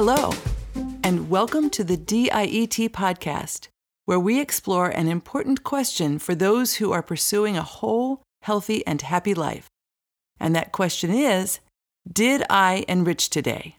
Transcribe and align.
Hello, 0.00 0.32
and 1.02 1.28
welcome 1.28 1.70
to 1.70 1.82
the 1.82 1.96
DIET 1.96 2.88
podcast, 2.90 3.66
where 4.04 4.20
we 4.20 4.40
explore 4.40 4.88
an 4.88 5.08
important 5.08 5.64
question 5.64 6.20
for 6.20 6.36
those 6.36 6.74
who 6.74 6.92
are 6.92 7.02
pursuing 7.02 7.56
a 7.56 7.64
whole, 7.64 8.22
healthy, 8.42 8.86
and 8.86 9.02
happy 9.02 9.34
life. 9.34 9.66
And 10.38 10.54
that 10.54 10.70
question 10.70 11.10
is 11.10 11.58
Did 12.08 12.44
I 12.48 12.84
enrich 12.86 13.28
today? 13.28 13.74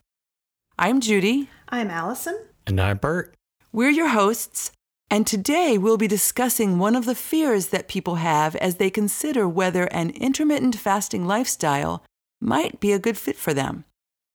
I'm 0.78 1.00
Judy. 1.00 1.48
I'm 1.70 1.90
Allison. 1.90 2.38
And 2.68 2.82
I'm 2.82 2.98
Bert. 2.98 3.34
We're 3.72 3.90
your 3.90 4.10
hosts, 4.10 4.74
and 5.10 5.26
today 5.26 5.78
we'll 5.78 5.96
be 5.96 6.10
discussing 6.10 6.80
one 6.80 6.98
of 6.98 7.06
the 7.06 7.16
fears 7.16 7.68
that 7.68 7.88
people 7.88 8.16
have 8.16 8.58
as 8.58 8.76
they 8.76 8.90
consider 8.90 9.48
whether 9.48 9.86
an 9.86 10.10
intermittent 10.10 10.76
fasting 10.76 11.26
lifestyle 11.26 12.04
might 12.42 12.82
be 12.82 12.92
a 12.92 13.00
good 13.00 13.18
fit 13.18 13.38
for 13.38 13.54
them 13.54 13.86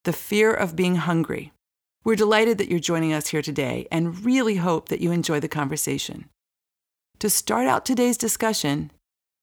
the 0.05 0.15
fear 0.15 0.51
of 0.51 0.75
being 0.75 0.97
hungry. 0.97 1.53
We're 2.05 2.17
delighted 2.17 2.59
that 2.59 2.69
you're 2.69 2.81
joining 2.81 3.15
us 3.15 3.29
here 3.29 3.41
today 3.41 3.89
and 3.91 4.25
really 4.27 4.57
hope 4.57 4.91
that 4.91 5.01
you 5.01 5.11
enjoy 5.11 5.41
the 5.41 5.49
conversation. 5.49 6.27
To 7.21 7.31
start 7.31 7.67
out 7.67 7.87
today's 7.87 8.19
discussion, 8.19 8.91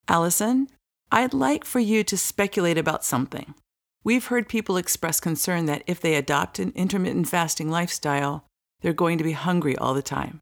Allison, 0.08 0.70
I'd 1.12 1.34
like 1.34 1.66
for 1.66 1.80
you 1.80 2.04
to 2.04 2.18
speculate 2.18 2.78
about 2.78 3.04
something. 3.04 3.56
We've 4.04 4.28
heard 4.28 4.48
people 4.48 4.78
express 4.78 5.20
concern 5.20 5.66
that 5.66 5.84
if 5.88 6.00
they 6.00 6.14
adopt 6.14 6.60
an 6.60 6.72
intermittent 6.76 7.28
fasting 7.28 7.72
lifestyle, 7.72 8.46
they're 8.82 8.94
going 8.94 9.18
to 9.18 9.24
be 9.24 9.32
hungry 9.32 9.76
all 9.76 9.96
the 9.96 10.04
time. 10.04 10.40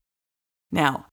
Now, 0.71 1.07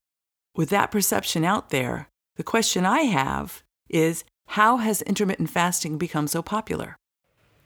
with 0.55 0.69
that 0.69 0.91
perception 0.91 1.45
out 1.45 1.69
there, 1.69 2.09
the 2.35 2.43
question 2.43 2.85
I 2.85 3.01
have 3.03 3.63
is 3.89 4.25
how 4.47 4.77
has 4.77 5.01
intermittent 5.03 5.49
fasting 5.49 5.97
become 5.97 6.27
so 6.27 6.41
popular? 6.41 6.97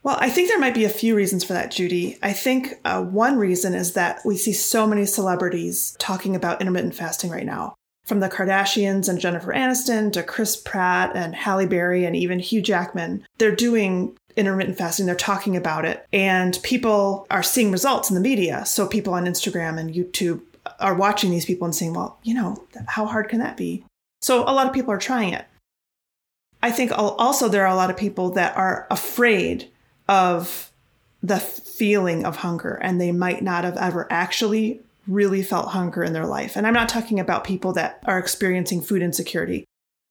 Well, 0.04 0.18
I 0.20 0.30
think 0.30 0.48
there 0.48 0.60
might 0.60 0.74
be 0.74 0.86
a 0.86 0.90
few 0.90 1.16
reasons 1.16 1.44
for 1.44 1.54
that, 1.54 1.72
Judy. 1.72 2.18
I 2.24 2.34
think 2.34 2.74
uh, 2.84 3.04
one 3.04 3.38
reason 3.38 3.76
is 3.76 3.94
that 3.94 4.22
we 4.26 4.36
see 4.36 4.54
so 4.54 4.88
many 4.88 5.06
celebrities 5.06 5.96
talking 6.00 6.36
about 6.36 6.60
intermittent 6.60 6.96
fasting 6.96 7.30
right 7.30 7.46
now. 7.46 7.76
From 8.06 8.20
the 8.20 8.30
Kardashians 8.30 9.08
and 9.08 9.20
Jennifer 9.20 9.54
Aniston 9.54 10.12
to 10.14 10.24
Chris 10.24 10.56
Pratt 10.56 11.16
and 11.16 11.36
Halle 11.36 11.68
Berry 11.68 12.04
and 12.04 12.16
even 12.16 12.40
Hugh 12.40 12.62
Jackman, 12.62 13.24
they're 13.38 13.56
doing 13.56 14.18
intermittent 14.36 14.78
fasting. 14.78 15.06
They're 15.06 15.16
talking 15.16 15.56
about 15.56 15.86
it, 15.86 16.08
and 16.12 16.60
people 16.64 17.28
are 17.30 17.44
seeing 17.44 17.72
results 17.72 18.10
in 18.10 18.16
the 18.16 18.22
media. 18.22 18.66
So 18.66 18.88
people 18.88 19.14
on 19.14 19.26
Instagram 19.26 19.80
and 19.80 19.94
YouTube 19.94 20.42
are 20.80 20.96
watching 20.96 21.30
these 21.30 21.46
people 21.46 21.66
and 21.66 21.76
saying, 21.76 21.94
well, 21.94 22.18
you 22.24 22.34
know, 22.34 22.66
how 22.88 23.06
hard 23.06 23.30
can 23.30 23.40
that 23.40 23.56
be? 23.56 23.86
So 24.22 24.42
a 24.44 24.54
lot 24.54 24.68
of 24.68 24.74
people 24.74 24.94
are 24.94 24.98
trying 25.00 25.34
it. 25.34 25.46
I 26.64 26.72
think 26.72 26.92
also 26.96 27.48
there 27.48 27.66
are 27.66 27.74
a 27.74 27.76
lot 27.76 27.90
of 27.92 27.98
people 27.98 28.32
that 28.32 28.58
are 28.58 28.88
afraid 28.90 29.70
of 30.08 30.72
the 31.24 31.40
feeling 31.40 32.26
of 32.26 32.38
hunger 32.38 32.74
and 32.82 33.00
they 33.00 33.12
might 33.12 33.44
not 33.44 33.64
have 33.64 33.78
ever 33.78 34.08
actually 34.12 34.82
really 35.08 35.44
felt 35.44 35.70
hunger 35.70 36.04
in 36.04 36.14
their 36.14 36.26
life. 36.26 36.56
And 36.56 36.66
I'm 36.66 36.74
not 36.74 36.90
talking 36.90 37.20
about 37.20 37.44
people 37.44 37.74
that 37.74 38.00
are 38.06 38.18
experiencing 38.18 38.82
food 38.82 39.02
insecurity. 39.02 39.66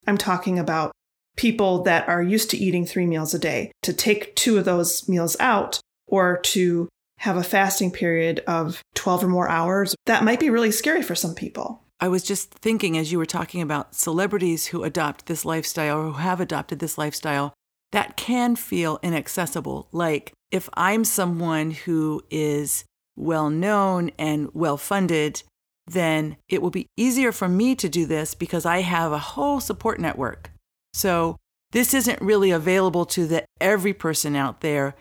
I'm 0.07 0.19
talking 0.19 0.59
about 0.59 0.93
people 1.37 1.83
that 1.83 2.09
are 2.09 2.23
used 2.23 2.51
to 2.51 2.57
eating 2.57 2.85
three 2.85 3.07
meals 3.07 3.35
a 3.35 3.39
day. 3.39 3.73
To 3.83 3.93
take 3.93 4.35
two 4.37 4.59
of 4.59 4.65
those 4.65 5.09
meals 5.09 5.37
out 5.41 5.81
or 6.07 6.39
to 6.39 6.89
have 7.19 7.37
a 7.37 7.43
fasting 7.43 7.91
period 7.91 8.43
of 8.47 8.83
12 8.95 9.25
or 9.25 9.29
more 9.29 9.49
hours, 9.49 9.95
that 10.07 10.25
might 10.25 10.41
be 10.41 10.51
really 10.51 10.71
scary 10.71 11.03
for 11.03 11.15
some 11.15 11.35
people. 11.35 11.83
I 12.01 12.09
was 12.09 12.23
just 12.23 12.51
thinking 12.55 12.97
as 12.97 13.13
you 13.13 13.19
were 13.19 13.27
talking 13.27 13.61
about 13.61 13.95
celebrities 13.95 14.67
who 14.67 14.85
adopt 14.85 15.27
this 15.27 15.45
lifestyle 15.45 15.99
or 15.99 16.05
who 16.05 16.13
have 16.13 16.41
adopted 16.41 16.79
this 16.79 16.97
lifestyle, 16.97 17.53
that 17.93 18.17
can 18.17 18.57
feel 18.57 18.99
inaccessible. 19.03 19.89
Like 19.93 20.33
if 20.51 20.69
I'm 20.75 21.05
someone 21.05 21.73
who 21.73 22.23
is 22.31 22.85
well 23.17 23.51
known 23.51 24.11
and 24.19 24.49
well 24.55 24.77
funded, 24.77 25.43
then 25.87 26.37
it 26.49 26.63
will 26.63 26.71
be 26.71 26.87
easier 26.97 27.33
for 27.33 27.49
me 27.49 27.75
to 27.75 27.89
do 27.89 28.07
this 28.07 28.35
because 28.35 28.65
I 28.65 28.81
have 28.81 29.13
a 29.13 29.19
whole 29.19 29.61
support 29.61 29.99
network. 30.01 30.51
So 30.93 31.37
this 31.73 31.95
isn't 31.95 32.21
really 32.21 32.51
available 32.51 33.05
to 33.07 33.27
the 33.27 33.45
every 33.61 33.93
person 33.93 34.37
out 34.37 34.61
there. 34.61 34.95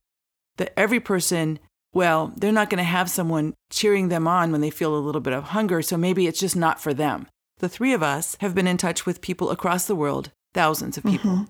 The 0.58 0.78
every 0.78 1.00
person, 1.00 1.60
well, 1.94 2.34
they're 2.36 2.52
not 2.52 2.70
going 2.70 2.80
to 2.80 2.84
have 2.84 3.10
someone 3.10 3.54
cheering 3.72 4.10
them 4.10 4.28
on 4.28 4.52
when 4.52 4.62
they 4.62 4.70
feel 4.70 4.96
a 4.96 5.00
little 5.00 5.22
bit 5.22 5.34
of 5.34 5.46
hunger, 5.46 5.82
so 5.82 5.98
maybe 5.98 6.28
it's 6.28 6.40
just 6.40 6.56
not 6.56 6.82
for 6.82 6.94
them. 6.94 7.28
The 7.60 7.70
three 7.70 7.94
of 7.94 8.04
us 8.04 8.38
have 8.42 8.56
been 8.56 8.68
in 8.68 8.78
touch 8.78 9.06
with 9.06 9.22
people 9.22 9.52
across 9.52 9.86
the 9.86 9.96
world, 9.96 10.32
thousands 10.54 10.98
of 10.98 11.04
people. 11.04 11.32
Mm-hmm. 11.32 11.44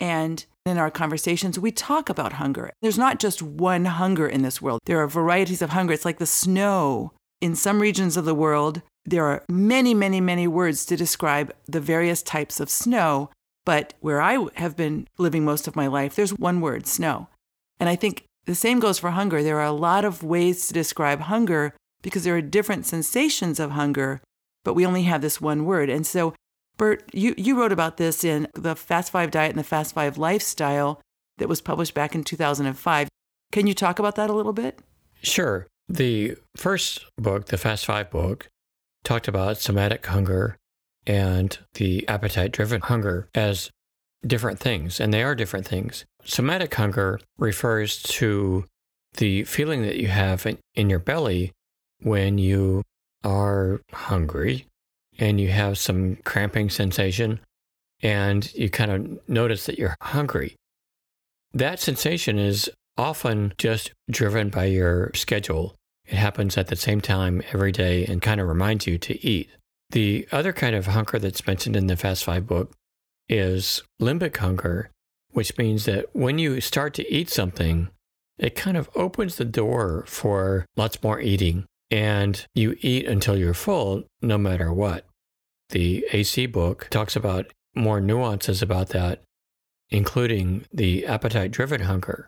And 0.00 0.44
in 0.66 0.78
our 0.78 0.90
conversations, 0.90 1.58
we 1.58 1.70
talk 1.70 2.08
about 2.08 2.34
hunger. 2.34 2.72
There's 2.80 2.98
not 2.98 3.20
just 3.20 3.42
one 3.42 3.84
hunger 3.84 4.26
in 4.26 4.42
this 4.42 4.60
world, 4.60 4.80
there 4.86 5.00
are 5.00 5.06
varieties 5.06 5.62
of 5.62 5.70
hunger. 5.70 5.92
It's 5.92 6.04
like 6.04 6.18
the 6.18 6.26
snow. 6.26 7.12
In 7.40 7.54
some 7.54 7.80
regions 7.80 8.16
of 8.16 8.24
the 8.24 8.34
world, 8.34 8.82
there 9.04 9.24
are 9.24 9.44
many, 9.48 9.94
many, 9.94 10.20
many 10.20 10.46
words 10.46 10.84
to 10.86 10.96
describe 10.96 11.54
the 11.66 11.80
various 11.80 12.22
types 12.22 12.60
of 12.60 12.68
snow. 12.68 13.30
But 13.64 13.94
where 14.00 14.20
I 14.20 14.46
have 14.54 14.76
been 14.76 15.06
living 15.18 15.44
most 15.44 15.68
of 15.68 15.76
my 15.76 15.86
life, 15.86 16.14
there's 16.14 16.38
one 16.38 16.60
word, 16.60 16.86
snow. 16.86 17.28
And 17.78 17.88
I 17.88 17.96
think 17.96 18.24
the 18.46 18.54
same 18.54 18.80
goes 18.80 18.98
for 18.98 19.10
hunger. 19.10 19.42
There 19.42 19.58
are 19.58 19.66
a 19.66 19.72
lot 19.72 20.04
of 20.04 20.22
ways 20.22 20.66
to 20.66 20.74
describe 20.74 21.20
hunger 21.20 21.74
because 22.02 22.24
there 22.24 22.36
are 22.36 22.42
different 22.42 22.86
sensations 22.86 23.60
of 23.60 23.72
hunger, 23.72 24.20
but 24.64 24.74
we 24.74 24.86
only 24.86 25.04
have 25.04 25.22
this 25.22 25.40
one 25.40 25.64
word. 25.64 25.90
And 25.90 26.06
so 26.06 26.34
Bert, 26.80 27.04
you, 27.12 27.34
you 27.36 27.60
wrote 27.60 27.72
about 27.72 27.98
this 27.98 28.24
in 28.24 28.48
the 28.54 28.74
Fast 28.74 29.12
Five 29.12 29.30
Diet 29.30 29.50
and 29.50 29.58
the 29.58 29.64
Fast 29.64 29.94
Five 29.94 30.16
Lifestyle 30.16 30.98
that 31.36 31.46
was 31.46 31.60
published 31.60 31.92
back 31.92 32.14
in 32.14 32.24
2005. 32.24 33.06
Can 33.52 33.66
you 33.66 33.74
talk 33.74 33.98
about 33.98 34.14
that 34.14 34.30
a 34.30 34.32
little 34.32 34.54
bit? 34.54 34.78
Sure. 35.20 35.66
The 35.90 36.36
first 36.56 37.04
book, 37.18 37.48
the 37.48 37.58
Fast 37.58 37.84
Five 37.84 38.10
book, 38.10 38.48
talked 39.04 39.28
about 39.28 39.58
somatic 39.58 40.06
hunger 40.06 40.56
and 41.06 41.58
the 41.74 42.08
appetite 42.08 42.52
driven 42.52 42.80
hunger 42.80 43.28
as 43.34 43.70
different 44.26 44.58
things, 44.58 45.00
and 45.00 45.12
they 45.12 45.22
are 45.22 45.34
different 45.34 45.68
things. 45.68 46.06
Somatic 46.24 46.74
hunger 46.74 47.20
refers 47.36 48.02
to 48.04 48.64
the 49.18 49.44
feeling 49.44 49.82
that 49.82 49.98
you 49.98 50.08
have 50.08 50.46
in, 50.46 50.56
in 50.74 50.88
your 50.88 50.98
belly 50.98 51.52
when 52.00 52.38
you 52.38 52.84
are 53.22 53.82
hungry 53.92 54.64
and 55.20 55.38
you 55.38 55.48
have 55.48 55.78
some 55.78 56.16
cramping 56.24 56.70
sensation 56.70 57.38
and 58.02 58.52
you 58.54 58.70
kind 58.70 58.90
of 58.90 59.28
notice 59.28 59.66
that 59.66 59.78
you're 59.78 59.96
hungry. 60.00 60.56
That 61.52 61.78
sensation 61.78 62.38
is 62.38 62.70
often 62.96 63.52
just 63.58 63.92
driven 64.10 64.48
by 64.48 64.64
your 64.64 65.10
schedule. 65.14 65.76
It 66.06 66.16
happens 66.16 66.56
at 66.56 66.68
the 66.68 66.76
same 66.76 67.00
time 67.00 67.42
every 67.52 67.70
day 67.70 68.06
and 68.06 68.22
kind 68.22 68.40
of 68.40 68.48
reminds 68.48 68.86
you 68.86 68.98
to 68.98 69.24
eat. 69.24 69.50
The 69.90 70.26
other 70.32 70.52
kind 70.52 70.74
of 70.74 70.86
hunger 70.86 71.18
that's 71.18 71.46
mentioned 71.46 71.76
in 71.76 71.86
the 71.86 71.96
Fast 71.96 72.24
Five 72.24 72.46
book 72.46 72.72
is 73.28 73.82
limbic 74.00 74.36
hunger, 74.38 74.90
which 75.32 75.56
means 75.58 75.84
that 75.84 76.06
when 76.12 76.38
you 76.38 76.60
start 76.60 76.94
to 76.94 77.12
eat 77.12 77.28
something, 77.28 77.90
it 78.38 78.54
kind 78.54 78.76
of 78.76 78.88
opens 78.94 79.36
the 79.36 79.44
door 79.44 80.04
for 80.06 80.64
lots 80.76 81.02
more 81.02 81.20
eating 81.20 81.66
and 81.90 82.46
you 82.54 82.76
eat 82.80 83.06
until 83.06 83.36
you're 83.36 83.52
full 83.52 84.04
no 84.22 84.38
matter 84.38 84.72
what. 84.72 85.04
The 85.70 86.04
AC 86.12 86.46
book 86.46 86.88
talks 86.90 87.14
about 87.14 87.52
more 87.74 88.00
nuances 88.00 88.60
about 88.60 88.88
that, 88.88 89.22
including 89.88 90.64
the 90.72 91.06
appetite 91.06 91.52
driven 91.52 91.82
hunger. 91.82 92.26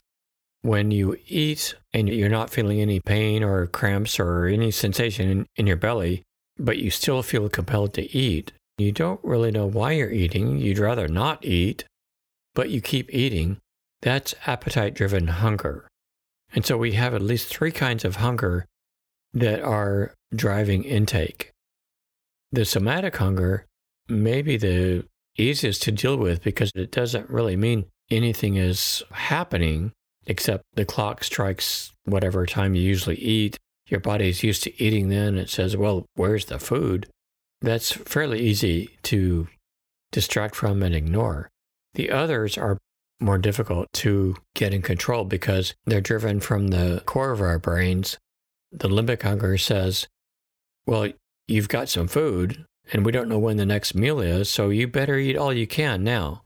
When 0.62 0.92
you 0.92 1.16
eat 1.26 1.74
and 1.92 2.08
you're 2.08 2.28
not 2.28 2.50
feeling 2.50 2.80
any 2.80 3.00
pain 3.00 3.42
or 3.42 3.66
cramps 3.66 4.20
or 4.20 4.46
any 4.46 4.70
sensation 4.70 5.28
in, 5.28 5.46
in 5.56 5.66
your 5.66 5.76
belly, 5.76 6.22
but 6.56 6.78
you 6.78 6.90
still 6.90 7.22
feel 7.22 7.48
compelled 7.48 7.94
to 7.94 8.16
eat, 8.16 8.52
you 8.78 8.92
don't 8.92 9.22
really 9.24 9.50
know 9.50 9.66
why 9.66 9.92
you're 9.92 10.12
eating. 10.12 10.58
You'd 10.58 10.78
rather 10.78 11.08
not 11.08 11.44
eat, 11.44 11.84
but 12.54 12.70
you 12.70 12.80
keep 12.80 13.12
eating. 13.12 13.58
That's 14.02 14.34
appetite 14.46 14.94
driven 14.94 15.26
hunger. 15.28 15.88
And 16.54 16.64
so 16.64 16.76
we 16.76 16.92
have 16.92 17.14
at 17.14 17.22
least 17.22 17.48
three 17.48 17.72
kinds 17.72 18.04
of 18.04 18.16
hunger 18.16 18.66
that 19.32 19.62
are 19.62 20.14
driving 20.34 20.84
intake. 20.84 21.51
The 22.52 22.64
somatic 22.64 23.16
hunger 23.16 23.66
may 24.08 24.42
be 24.42 24.56
the 24.56 25.06
easiest 25.38 25.82
to 25.84 25.92
deal 25.92 26.16
with 26.16 26.42
because 26.42 26.70
it 26.74 26.90
doesn't 26.92 27.30
really 27.30 27.56
mean 27.56 27.86
anything 28.10 28.56
is 28.56 29.02
happening 29.10 29.92
except 30.26 30.64
the 30.74 30.84
clock 30.84 31.24
strikes 31.24 31.92
whatever 32.04 32.44
time 32.46 32.74
you 32.74 32.82
usually 32.82 33.16
eat. 33.16 33.58
Your 33.86 34.00
body's 34.00 34.42
used 34.42 34.62
to 34.64 34.82
eating 34.82 35.08
then. 35.08 35.36
It 35.36 35.48
says, 35.48 35.76
well, 35.76 36.06
where's 36.14 36.46
the 36.46 36.58
food? 36.58 37.08
That's 37.60 37.92
fairly 37.92 38.40
easy 38.40 38.90
to 39.04 39.48
distract 40.10 40.54
from 40.54 40.82
and 40.82 40.94
ignore. 40.94 41.48
The 41.94 42.10
others 42.10 42.58
are 42.58 42.78
more 43.20 43.38
difficult 43.38 43.88
to 43.92 44.36
get 44.54 44.74
in 44.74 44.82
control 44.82 45.24
because 45.24 45.74
they're 45.86 46.00
driven 46.00 46.40
from 46.40 46.68
the 46.68 47.02
core 47.06 47.30
of 47.30 47.40
our 47.40 47.58
brains. 47.58 48.18
The 48.70 48.88
limbic 48.88 49.22
hunger 49.22 49.56
says, 49.58 50.08
well, 50.86 51.08
you've 51.48 51.68
got 51.68 51.88
some 51.88 52.08
food 52.08 52.64
and 52.92 53.06
we 53.06 53.12
don't 53.12 53.28
know 53.28 53.38
when 53.38 53.56
the 53.56 53.66
next 53.66 53.94
meal 53.94 54.20
is, 54.20 54.48
so 54.48 54.70
you 54.70 54.88
better 54.88 55.16
eat 55.16 55.36
all 55.36 55.52
you 55.52 55.66
can 55.66 56.02
now. 56.02 56.42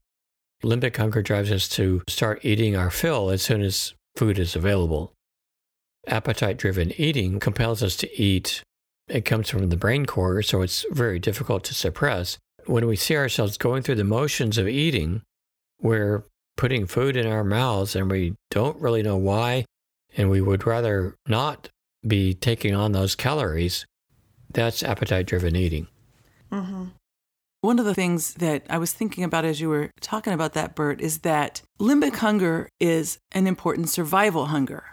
Limbic 0.63 0.97
hunger 0.97 1.23
drives 1.23 1.53
us 1.53 1.69
to 1.71 2.03
start 2.09 2.45
eating 2.45 2.77
our 2.77 2.91
fill 2.91 3.31
as 3.31 3.43
soon 3.43 3.63
as 3.63 3.95
food 4.17 4.39
is 4.39 4.57
available. 4.57 5.13
appetite 6.07 6.57
driven 6.57 6.93
eating 7.01 7.41
compels 7.41 7.83
us 7.83 7.97
to 7.97 8.21
eat. 8.23 8.63
It 9.09 9.25
comes 9.25 9.51
from 9.51 9.69
the 9.69 9.77
brain 9.77 10.07
core, 10.07 10.43
so 10.43 10.63
it's 10.63 10.85
very 10.91 11.19
difficult 11.19 11.65
to 11.65 11.75
suppress. 11.75 12.39
When 12.67 12.87
we 12.87 12.97
see 12.97 13.17
ourselves 13.17 13.59
going 13.59 13.83
through 13.83 13.97
the 13.97 14.05
motions 14.05 14.57
of 14.59 14.69
eating, 14.69 15.23
we're 15.81 16.25
putting 16.57 16.87
food 16.87 17.17
in 17.17 17.27
our 17.27 17.45
mouths 17.45 17.95
and 17.95 18.11
we 18.11 18.35
don't 18.51 18.81
really 18.81 19.03
know 19.03 19.17
why, 19.17 19.65
and 20.17 20.31
we 20.31 20.41
would 20.41 20.67
rather 20.67 21.17
not 21.29 21.69
be 22.07 22.35
taking 22.35 22.75
on 22.75 22.93
those 22.93 23.15
calories. 23.15 23.85
That's 24.51 24.83
appetite 24.83 25.27
driven 25.27 25.57
eating. 25.57 25.89
Mm-hmm. 26.51 26.85
One 27.63 27.79
of 27.79 27.85
the 27.85 27.95
things 27.95 28.35
that 28.35 28.65
I 28.71 28.79
was 28.79 28.93
thinking 28.93 29.25
about 29.25 29.45
as 29.45 29.61
you 29.61 29.69
were 29.69 29.91
talking 30.01 30.33
about 30.33 30.53
that, 30.53 30.75
Bert, 30.75 31.01
is 31.01 31.19
that 31.19 31.63
limbic 31.81 32.17
hunger 32.17 32.69
is 32.79 33.19
an 33.33 33.47
important 33.47 33.89
survival 33.89 34.47
hunger. 34.47 34.85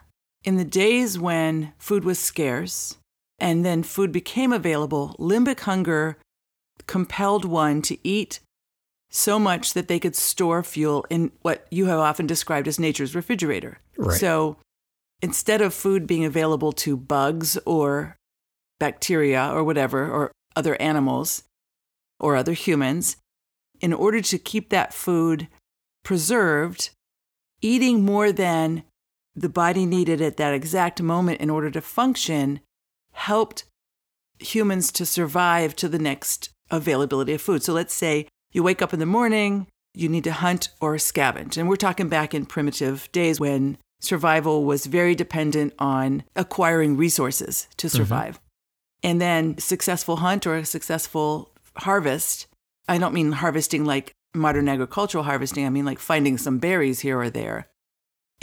In 0.43 0.57
the 0.57 0.65
days 0.65 1.19
when 1.19 1.73
food 1.77 2.03
was 2.03 2.19
scarce 2.19 2.97
and 3.39 3.63
then 3.63 3.83
food 3.83 4.11
became 4.11 4.51
available, 4.51 5.15
limbic 5.19 5.61
hunger 5.61 6.17
compelled 6.87 7.45
one 7.45 7.81
to 7.83 7.97
eat 8.03 8.39
so 9.09 9.37
much 9.37 9.73
that 9.73 9.87
they 9.87 9.99
could 9.99 10.15
store 10.15 10.63
fuel 10.63 11.05
in 11.09 11.31
what 11.43 11.67
you 11.69 11.85
have 11.85 11.99
often 11.99 12.25
described 12.25 12.67
as 12.67 12.79
nature's 12.79 13.13
refrigerator. 13.13 13.79
Right. 13.97 14.19
So 14.19 14.57
instead 15.21 15.61
of 15.61 15.73
food 15.73 16.07
being 16.07 16.25
available 16.25 16.71
to 16.71 16.97
bugs 16.97 17.57
or 17.65 18.17
bacteria 18.83 19.43
or 19.55 19.63
whatever, 19.63 19.99
or 20.11 20.31
other 20.57 20.75
animals 20.81 21.43
or 22.19 22.35
other 22.35 22.55
humans, 22.65 23.15
in 23.79 23.93
order 23.93 24.21
to 24.21 24.37
keep 24.37 24.69
that 24.69 24.93
food 24.93 25.47
preserved, 26.03 26.89
eating 27.61 28.03
more 28.03 28.33
than 28.33 28.83
the 29.35 29.47
body 29.47 29.85
needed 29.85 30.21
at 30.21 30.37
that 30.37 30.53
exact 30.53 31.01
moment 31.01 31.39
in 31.39 31.49
order 31.49 31.71
to 31.71 31.81
function 31.81 32.59
helped 33.13 33.63
humans 34.39 34.91
to 34.91 35.05
survive 35.05 35.75
to 35.77 35.87
the 35.87 36.03
next 36.11 36.49
availability 36.69 37.33
of 37.33 37.41
food. 37.41 37.63
So 37.63 37.71
let's 37.73 37.93
say 37.93 38.27
you 38.51 38.63
wake 38.63 38.81
up 38.81 38.93
in 38.93 38.99
the 38.99 39.05
morning, 39.05 39.67
you 39.93 40.09
need 40.09 40.25
to 40.25 40.33
hunt 40.33 40.69
or 40.81 40.95
scavenge. 40.95 41.57
And 41.57 41.69
we're 41.69 41.85
talking 41.87 42.09
back 42.09 42.33
in 42.33 42.45
primitive 42.45 43.09
days 43.13 43.39
when 43.39 43.77
survival 44.01 44.65
was 44.65 44.85
very 44.85 45.15
dependent 45.15 45.73
on 45.79 46.23
acquiring 46.35 46.97
resources 46.97 47.67
to 47.77 47.87
mm-hmm. 47.87 47.97
survive. 47.97 48.33
Mm-hmm. 48.35 48.52
And 49.03 49.19
then 49.19 49.57
successful 49.57 50.17
hunt 50.17 50.47
or 50.47 50.55
a 50.55 50.65
successful 50.65 51.51
harvest, 51.77 52.47
I 52.87 52.97
don't 52.97 53.13
mean 53.13 53.33
harvesting 53.33 53.85
like 53.85 54.13
modern 54.33 54.69
agricultural 54.69 55.25
harvesting, 55.25 55.65
I 55.65 55.69
mean 55.69 55.85
like 55.85 55.99
finding 55.99 56.37
some 56.37 56.57
berries 56.57 57.01
here 57.01 57.19
or 57.19 57.29
there 57.29 57.67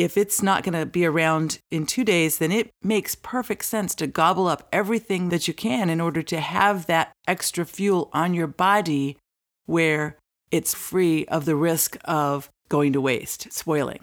if 0.01 0.17
it's 0.17 0.43
not 0.43 0.63
going 0.63 0.79
to 0.79 0.87
be 0.87 1.05
around 1.05 1.59
in 1.71 1.85
two 1.85 2.05
days, 2.05 2.39
then 2.39 2.51
it 2.51 2.71
makes 2.83 3.15
perfect 3.15 3.67
sense 3.67 3.95
to 3.97 4.07
gobble 4.07 4.47
up 4.47 4.67
everything 4.73 5.29
that 5.29 5.47
you 5.47 5.53
can 5.53 5.91
in 5.91 6.01
order 6.01 6.23
to 6.23 6.41
have 6.41 6.87
that 6.87 7.13
extra 7.29 7.67
fuel 7.67 8.09
on 8.15 8.33
your 8.33 8.47
body 8.47 9.19
where 9.67 10.17
it's 10.51 10.73
free 10.73 11.27
of 11.27 11.45
the 11.45 11.55
risk 11.55 11.99
of 12.07 12.49
going 12.71 12.95
to 12.95 13.01
waste, 13.01 13.53
spoiling. 13.53 14.01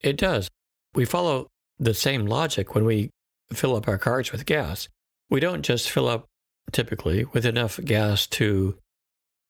It 0.00 0.16
does. 0.16 0.48
We 0.94 1.04
follow 1.04 1.48
the 1.76 1.92
same 1.92 2.26
logic 2.26 2.76
when 2.76 2.84
we 2.84 3.10
fill 3.52 3.74
up 3.74 3.88
our 3.88 3.98
cars 3.98 4.30
with 4.30 4.46
gas. 4.46 4.88
We 5.32 5.40
don't 5.40 5.62
just 5.62 5.90
fill 5.90 6.08
up 6.08 6.26
typically 6.72 7.24
with 7.24 7.46
enough 7.46 7.80
gas 7.82 8.26
to 8.26 8.76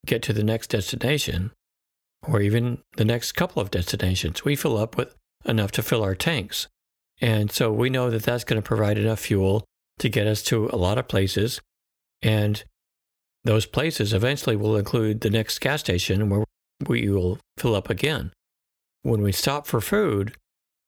get 0.05 0.21
to 0.21 0.31
the 0.31 0.41
next 0.41 0.67
destination 0.67 1.51
or 2.25 2.39
even 2.39 2.77
the 2.95 3.03
next 3.03 3.33
couple 3.33 3.61
of 3.61 3.69
destinations. 3.69 4.45
We 4.45 4.55
fill 4.55 4.77
up 4.77 4.95
with 4.95 5.13
enough 5.43 5.71
to 5.73 5.83
fill 5.83 6.01
our 6.01 6.15
tanks. 6.15 6.69
And 7.19 7.51
so 7.51 7.69
we 7.69 7.89
know 7.89 8.09
that 8.11 8.23
that's 8.23 8.45
going 8.45 8.61
to 8.61 8.65
provide 8.65 8.97
enough 8.97 9.19
fuel 9.19 9.65
to 9.99 10.07
get 10.07 10.25
us 10.25 10.41
to 10.43 10.69
a 10.71 10.77
lot 10.77 10.97
of 10.97 11.09
places. 11.09 11.59
And 12.21 12.63
those 13.43 13.65
places 13.65 14.13
eventually 14.13 14.55
will 14.55 14.77
include 14.77 15.19
the 15.19 15.29
next 15.29 15.59
gas 15.59 15.81
station 15.81 16.29
where 16.29 16.45
we 16.87 17.09
will 17.09 17.39
fill 17.57 17.75
up 17.75 17.89
again. 17.89 18.31
When 19.01 19.21
we 19.21 19.33
stop 19.33 19.67
for 19.67 19.81
food 19.81 20.37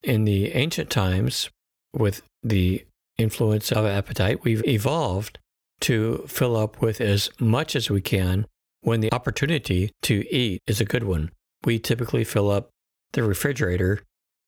in 0.03 0.23
the 0.23 0.53
ancient 0.53 0.89
times, 0.89 1.49
with 1.91 2.21
the 2.41 2.85
influence 3.17 3.71
of 3.71 3.85
appetite, 3.85 4.43
we've 4.43 4.65
evolved 4.65 5.39
to 5.81 6.23
fill 6.27 6.55
up 6.55 6.81
with 6.81 7.01
as 7.01 7.29
much 7.39 7.75
as 7.75 7.89
we 7.89 8.01
can 8.01 8.45
when 8.81 9.01
the 9.01 9.11
opportunity 9.13 9.91
to 10.03 10.25
eat 10.33 10.61
is 10.67 10.79
a 10.79 10.85
good 10.85 11.03
one. 11.03 11.31
We 11.63 11.79
typically 11.79 12.23
fill 12.23 12.49
up 12.49 12.69
the 13.13 13.23
refrigerator 13.23 14.01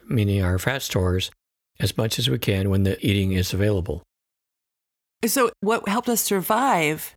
meaning 0.09 0.43
our 0.43 0.57
fat 0.57 0.81
stores, 0.81 1.31
as 1.79 1.97
much 1.97 2.17
as 2.17 2.29
we 2.29 2.39
can 2.39 2.69
when 2.69 2.83
the 2.83 2.97
eating 3.05 3.33
is 3.33 3.53
available. 3.53 4.03
So, 5.25 5.51
what 5.61 5.87
helped 5.87 6.09
us 6.09 6.21
survive 6.21 7.15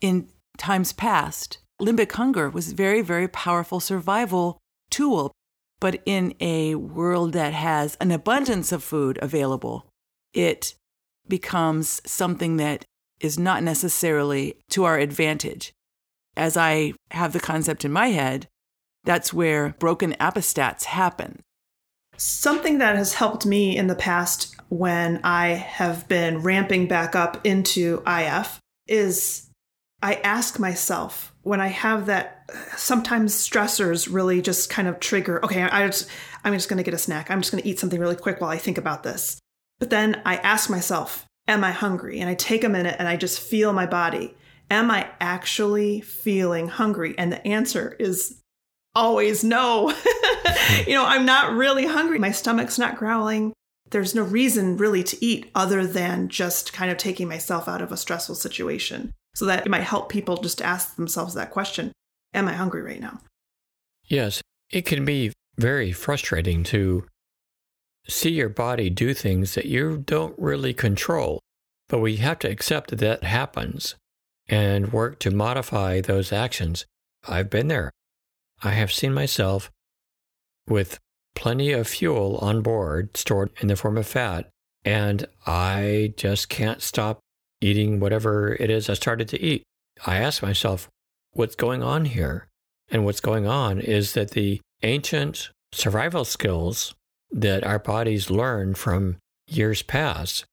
in 0.00 0.28
times 0.56 0.92
past, 0.92 1.58
limbic 1.80 2.12
hunger 2.12 2.50
was 2.50 2.72
very, 2.72 3.02
very 3.02 3.28
powerful 3.28 3.80
survival 3.80 4.58
tool. 4.90 5.32
But 5.80 6.02
in 6.04 6.34
a 6.40 6.74
world 6.74 7.32
that 7.34 7.52
has 7.52 7.96
an 8.00 8.10
abundance 8.10 8.72
of 8.72 8.82
food 8.82 9.18
available, 9.22 9.86
it 10.34 10.74
becomes 11.28 12.00
something 12.06 12.56
that 12.56 12.84
is 13.20 13.38
not 13.38 13.62
necessarily 13.62 14.56
to 14.70 14.84
our 14.84 14.98
advantage. 14.98 15.72
As 16.36 16.56
I 16.56 16.94
have 17.10 17.32
the 17.32 17.40
concept 17.40 17.84
in 17.84 17.92
my 17.92 18.08
head, 18.08 18.48
that's 19.04 19.32
where 19.32 19.74
broken 19.78 20.14
appestats 20.20 20.84
happen. 20.84 21.42
Something 22.16 22.78
that 22.78 22.96
has 22.96 23.14
helped 23.14 23.46
me 23.46 23.76
in 23.76 23.86
the 23.86 23.94
past 23.94 24.54
when 24.68 25.20
I 25.24 25.48
have 25.48 26.08
been 26.08 26.42
ramping 26.42 26.88
back 26.88 27.16
up 27.16 27.44
into 27.46 28.02
IF 28.06 28.60
is 28.86 29.48
I 30.02 30.14
ask 30.14 30.58
myself 30.58 31.32
when 31.42 31.60
I 31.60 31.68
have 31.68 32.06
that 32.06 32.50
sometimes 32.76 33.34
stressors 33.34 34.12
really 34.12 34.42
just 34.42 34.70
kind 34.70 34.86
of 34.88 35.00
trigger, 35.00 35.44
okay, 35.44 35.62
I 35.62 35.86
just, 35.86 36.08
I'm 36.44 36.54
just 36.54 36.68
going 36.68 36.76
to 36.78 36.82
get 36.84 36.94
a 36.94 36.98
snack. 36.98 37.30
I'm 37.30 37.40
just 37.40 37.50
going 37.50 37.62
to 37.62 37.68
eat 37.68 37.78
something 37.78 38.00
really 38.00 38.16
quick 38.16 38.40
while 38.40 38.50
I 38.50 38.58
think 38.58 38.78
about 38.78 39.02
this. 39.02 39.38
But 39.78 39.90
then 39.90 40.20
I 40.24 40.36
ask 40.36 40.68
myself, 40.68 41.26
am 41.46 41.64
I 41.64 41.70
hungry? 41.70 42.20
And 42.20 42.28
I 42.28 42.34
take 42.34 42.64
a 42.64 42.68
minute 42.68 42.96
and 42.98 43.08
I 43.08 43.16
just 43.16 43.40
feel 43.40 43.72
my 43.72 43.86
body. 43.86 44.34
Am 44.70 44.90
I 44.90 45.08
actually 45.20 46.00
feeling 46.00 46.68
hungry? 46.68 47.14
And 47.16 47.32
the 47.32 47.46
answer 47.46 47.96
is 47.98 48.40
always 48.94 49.44
no. 49.44 49.90
you 50.86 50.94
know, 50.94 51.06
I'm 51.06 51.24
not 51.24 51.52
really 51.52 51.86
hungry. 51.86 52.18
My 52.18 52.32
stomach's 52.32 52.78
not 52.78 52.96
growling. 52.96 53.52
There's 53.90 54.14
no 54.14 54.22
reason 54.22 54.76
really 54.76 55.02
to 55.04 55.24
eat 55.24 55.50
other 55.54 55.86
than 55.86 56.28
just 56.28 56.72
kind 56.72 56.90
of 56.90 56.98
taking 56.98 57.28
myself 57.28 57.68
out 57.68 57.80
of 57.80 57.92
a 57.92 57.96
stressful 57.96 58.34
situation. 58.34 59.14
So 59.34 59.46
that 59.46 59.64
it 59.64 59.70
might 59.70 59.84
help 59.84 60.08
people 60.08 60.36
just 60.38 60.60
ask 60.60 60.96
themselves 60.96 61.34
that 61.34 61.52
question 61.52 61.92
Am 62.34 62.48
I 62.48 62.52
hungry 62.52 62.82
right 62.82 63.00
now? 63.00 63.20
Yes, 64.04 64.42
it 64.70 64.84
can 64.84 65.04
be 65.04 65.32
very 65.56 65.92
frustrating 65.92 66.64
to 66.64 67.06
see 68.08 68.30
your 68.30 68.48
body 68.48 68.90
do 68.90 69.14
things 69.14 69.54
that 69.54 69.66
you 69.66 69.98
don't 69.98 70.34
really 70.38 70.72
control. 70.72 71.40
But 71.88 72.00
we 72.00 72.16
have 72.16 72.38
to 72.40 72.50
accept 72.50 72.90
that 72.90 72.98
that 73.00 73.24
happens 73.24 73.94
and 74.48 74.92
work 74.92 75.18
to 75.20 75.30
modify 75.30 76.00
those 76.00 76.32
actions. 76.32 76.86
I've 77.26 77.50
been 77.50 77.68
there. 77.68 77.90
I 78.62 78.70
have 78.70 78.92
seen 78.92 79.14
myself 79.14 79.70
with 80.68 80.98
plenty 81.34 81.72
of 81.72 81.86
fuel 81.86 82.38
on 82.38 82.62
board 82.62 83.16
stored 83.16 83.50
in 83.60 83.68
the 83.68 83.76
form 83.76 83.96
of 83.96 84.06
fat, 84.06 84.48
and 84.84 85.26
I 85.46 86.14
just 86.16 86.48
can't 86.48 86.82
stop 86.82 87.20
eating 87.60 88.00
whatever 88.00 88.54
it 88.54 88.70
is 88.70 88.88
I 88.88 88.94
started 88.94 89.28
to 89.28 89.40
eat. 89.40 89.62
I 90.06 90.16
ask 90.16 90.42
myself, 90.42 90.88
what's 91.32 91.54
going 91.54 91.82
on 91.82 92.06
here? 92.06 92.48
And 92.90 93.04
what's 93.04 93.20
going 93.20 93.46
on 93.46 93.80
is 93.80 94.14
that 94.14 94.30
the 94.32 94.60
ancient 94.82 95.50
survival 95.72 96.24
skills 96.24 96.94
that 97.30 97.64
our 97.64 97.78
bodies 97.78 98.30
learn 98.30 98.74
from 98.74 99.16
years 99.46 99.82
past 99.82 100.44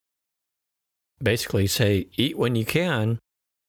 basically 1.22 1.68
say, 1.68 2.08
eat 2.16 2.38
when 2.38 2.56
you 2.56 2.66
can. 2.66 3.20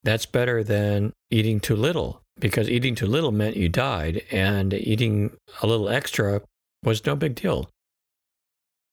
That's 0.03 0.27
better 0.27 0.63
than 0.63 1.13
eating 1.31 1.61
too 1.61 1.77
little 1.77 2.23
because 2.39 2.69
eating 2.69 2.95
too 2.95 3.07
little 3.07 3.33
meant 3.33 3.57
you 3.57 3.69
died, 3.69 4.23
and 4.31 4.73
eating 4.75 5.37
a 5.63 5.67
little 5.67 5.89
extra 5.89 6.43
was 6.85 7.05
no 7.07 7.17
big 7.17 7.35
deal. 7.35 7.69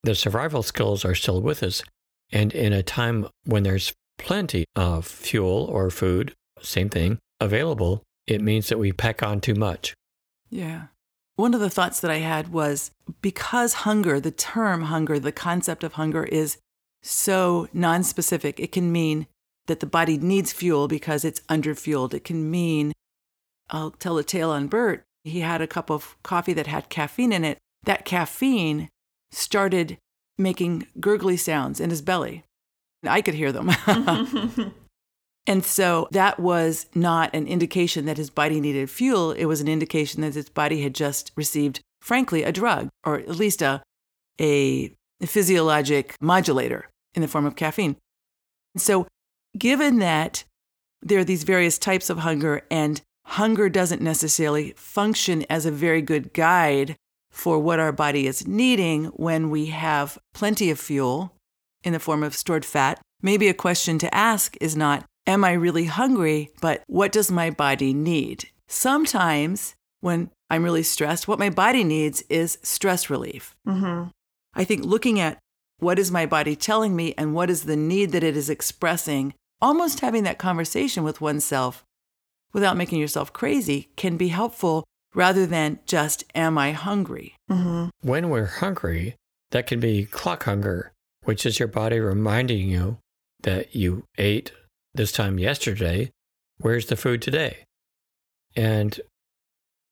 The 0.03 0.15
survival 0.15 0.63
skills 0.63 1.05
are 1.05 1.13
still 1.13 1.41
with 1.41 1.61
us, 1.61 1.83
and 2.31 2.53
in 2.53 2.73
a 2.73 2.81
time 2.81 3.27
when 3.45 3.63
there's 3.63 3.93
plenty 4.17 4.65
of 4.75 5.05
fuel 5.05 5.65
or 5.65 5.89
food, 5.89 6.33
same 6.61 6.89
thing, 6.89 7.19
available, 7.39 8.01
it 8.25 8.41
means 8.41 8.69
that 8.69 8.79
we 8.79 8.91
pack 8.91 9.21
on 9.21 9.41
too 9.41 9.55
much. 9.55 9.93
Yeah. 10.49 10.87
One 11.35 11.53
of 11.53 11.59
the 11.59 11.69
thoughts 11.69 11.99
that 11.99 12.11
I 12.11 12.19
had 12.19 12.53
was 12.53 12.91
because 13.21 13.73
hunger, 13.73 14.19
the 14.19 14.31
term 14.31 14.83
hunger, 14.83 15.19
the 15.19 15.31
concept 15.31 15.83
of 15.83 15.93
hunger 15.93 16.23
is 16.23 16.57
so 17.01 17.67
nonspecific, 17.75 18.59
it 18.59 18.71
can 18.71 18.91
mean 18.91 19.27
that 19.67 19.79
the 19.79 19.85
body 19.85 20.17
needs 20.17 20.53
fuel 20.53 20.87
because 20.87 21.25
it's 21.25 21.39
underfueled. 21.41 22.13
It 22.13 22.23
can 22.23 22.51
mean 22.51 22.93
I'll 23.69 23.91
tell 23.91 24.17
a 24.17 24.23
tale 24.23 24.51
on 24.51 24.67
Bert. 24.67 25.03
He 25.23 25.39
had 25.39 25.61
a 25.61 25.67
cup 25.67 25.89
of 25.89 26.17
coffee 26.21 26.53
that 26.53 26.67
had 26.67 26.89
caffeine 26.89 27.31
in 27.31 27.43
it. 27.43 27.57
That 27.83 28.05
caffeine 28.05 28.89
started 29.31 29.97
making 30.37 30.87
gurgly 30.99 31.37
sounds 31.37 31.79
in 31.79 31.89
his 31.89 32.01
belly. 32.01 32.43
I 33.03 33.21
could 33.21 33.33
hear 33.33 33.51
them. 33.51 33.71
and 35.45 35.65
so 35.65 36.07
that 36.11 36.39
was 36.39 36.85
not 36.95 37.33
an 37.33 37.47
indication 37.47 38.05
that 38.05 38.17
his 38.17 38.29
body 38.29 38.61
needed 38.61 38.89
fuel. 38.89 39.31
It 39.31 39.45
was 39.45 39.59
an 39.59 39.67
indication 39.67 40.21
that 40.21 40.35
his 40.35 40.49
body 40.49 40.81
had 40.81 40.95
just 40.95 41.31
received, 41.35 41.81
frankly, 42.01 42.43
a 42.43 42.51
drug 42.51 42.89
or 43.03 43.19
at 43.19 43.35
least 43.35 43.61
a, 43.61 43.81
a 44.39 44.95
physiologic 45.25 46.15
modulator 46.21 46.89
in 47.13 47.21
the 47.21 47.27
form 47.27 47.45
of 47.45 47.55
caffeine. 47.55 47.97
So, 48.77 49.07
given 49.57 49.99
that 49.99 50.45
there 51.01 51.19
are 51.19 51.25
these 51.25 51.43
various 51.43 51.77
types 51.77 52.09
of 52.09 52.19
hunger, 52.19 52.63
and 52.71 53.01
hunger 53.25 53.69
doesn't 53.69 54.01
necessarily 54.01 54.73
function 54.77 55.45
as 55.49 55.65
a 55.65 55.71
very 55.71 56.01
good 56.01 56.33
guide 56.33 56.95
for 57.29 57.59
what 57.59 57.79
our 57.79 57.91
body 57.91 58.25
is 58.25 58.47
needing 58.47 59.05
when 59.05 59.49
we 59.49 59.67
have 59.67 60.17
plenty 60.33 60.71
of 60.71 60.79
fuel 60.79 61.33
in 61.83 61.91
the 61.91 61.99
form 61.99 62.23
of 62.23 62.35
stored 62.35 62.63
fat, 62.63 63.01
maybe 63.21 63.49
a 63.49 63.53
question 63.53 63.97
to 63.99 64.15
ask 64.15 64.55
is 64.61 64.75
not, 64.75 65.05
Am 65.25 65.43
I 65.43 65.53
really 65.53 65.85
hungry? 65.85 66.51
But 66.61 66.83
what 66.87 67.11
does 67.11 67.31
my 67.31 67.49
body 67.49 67.93
need? 67.93 68.49
Sometimes 68.67 69.75
when 70.01 70.29
I'm 70.49 70.63
really 70.63 70.83
stressed, 70.83 71.27
what 71.27 71.39
my 71.39 71.49
body 71.49 71.83
needs 71.83 72.23
is 72.29 72.57
stress 72.61 73.09
relief. 73.09 73.55
Mm-hmm. 73.67 74.09
I 74.53 74.63
think 74.63 74.83
looking 74.83 75.19
at 75.19 75.39
what 75.79 75.97
is 75.97 76.11
my 76.11 76.25
body 76.25 76.55
telling 76.55 76.95
me 76.95 77.13
and 77.17 77.33
what 77.33 77.49
is 77.49 77.63
the 77.63 77.75
need 77.75 78.11
that 78.11 78.23
it 78.23 78.37
is 78.37 78.49
expressing, 78.49 79.33
almost 79.61 80.01
having 80.01 80.23
that 80.23 80.37
conversation 80.37 81.03
with 81.03 81.21
oneself 81.21 81.83
without 82.53 82.77
making 82.77 82.99
yourself 82.99 83.33
crazy 83.33 83.89
can 83.95 84.17
be 84.17 84.27
helpful 84.27 84.83
rather 85.15 85.45
than 85.45 85.79
just, 85.85 86.23
Am 86.35 86.57
I 86.57 86.71
hungry? 86.71 87.35
Mm-hmm. 87.49 87.89
When 88.01 88.29
we're 88.29 88.45
hungry, 88.45 89.15
that 89.51 89.67
can 89.67 89.79
be 89.79 90.05
clock 90.05 90.43
hunger, 90.43 90.91
which 91.23 91.45
is 91.45 91.59
your 91.59 91.67
body 91.67 91.99
reminding 91.99 92.69
you 92.69 92.97
that 93.41 93.75
you 93.75 94.03
ate 94.17 94.51
this 94.93 95.11
time 95.11 95.39
yesterday. 95.39 96.11
Where's 96.57 96.85
the 96.85 96.95
food 96.95 97.21
today? 97.21 97.65
And 98.55 98.99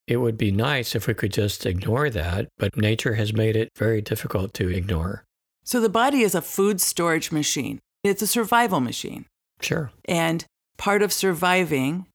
it 0.08 0.18
would 0.18 0.38
be 0.38 0.52
nice 0.52 0.96
if 0.96 1.08
we 1.08 1.14
could 1.14 1.34
just 1.34 1.66
ignore 1.66 2.10
that, 2.10 2.50
but 2.58 2.76
nature 2.78 3.16
has 3.16 3.34
made 3.34 3.56
it 3.56 3.70
very 3.78 4.02
difficult 4.02 4.54
to 4.56 4.70
ignore. 4.70 5.24
So 5.64 5.80
the 5.80 5.90
body 5.90 6.22
is 6.22 6.36
a 6.36 6.42
food 6.42 6.82
storage 6.82 7.32
machine, 7.32 7.80
it's 8.04 8.22
a 8.22 8.28
survival 8.28 8.80
machine. 8.80 9.26
Sure. 9.62 9.92
And 10.06 10.46
part 10.78 11.02
of 11.02 11.14
surviving 11.14 12.08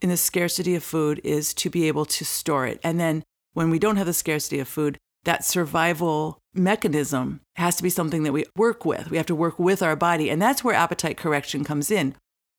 in 0.00 0.08
the 0.08 0.16
scarcity 0.16 0.74
of 0.74 0.82
food 0.82 1.20
is 1.24 1.54
to 1.54 1.70
be 1.70 1.88
able 1.88 2.04
to 2.06 2.24
store 2.24 2.66
it. 2.66 2.80
And 2.82 2.98
then 2.98 3.24
when 3.52 3.70
we 3.70 3.78
don't 3.78 3.96
have 3.96 4.06
the 4.06 4.12
scarcity 4.12 4.58
of 4.58 4.68
food, 4.68 4.98
that 5.24 5.44
survival 5.44 6.38
mechanism 6.54 7.40
has 7.56 7.76
to 7.76 7.82
be 7.82 7.90
something 7.90 8.22
that 8.24 8.32
we 8.32 8.44
work 8.56 8.84
with. 8.84 9.10
We 9.10 9.16
have 9.16 9.26
to 9.26 9.34
work 9.34 9.58
with 9.58 9.82
our 9.82 9.96
body. 9.96 10.30
And 10.30 10.40
that's 10.40 10.62
where 10.62 10.74
appetite 10.74 11.16
correction 11.16 11.64
comes 11.64 11.90
in. 11.90 12.14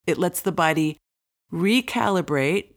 It 0.06 0.18
lets 0.18 0.42
the 0.42 0.52
body 0.52 0.98
recalibrate 1.52 2.74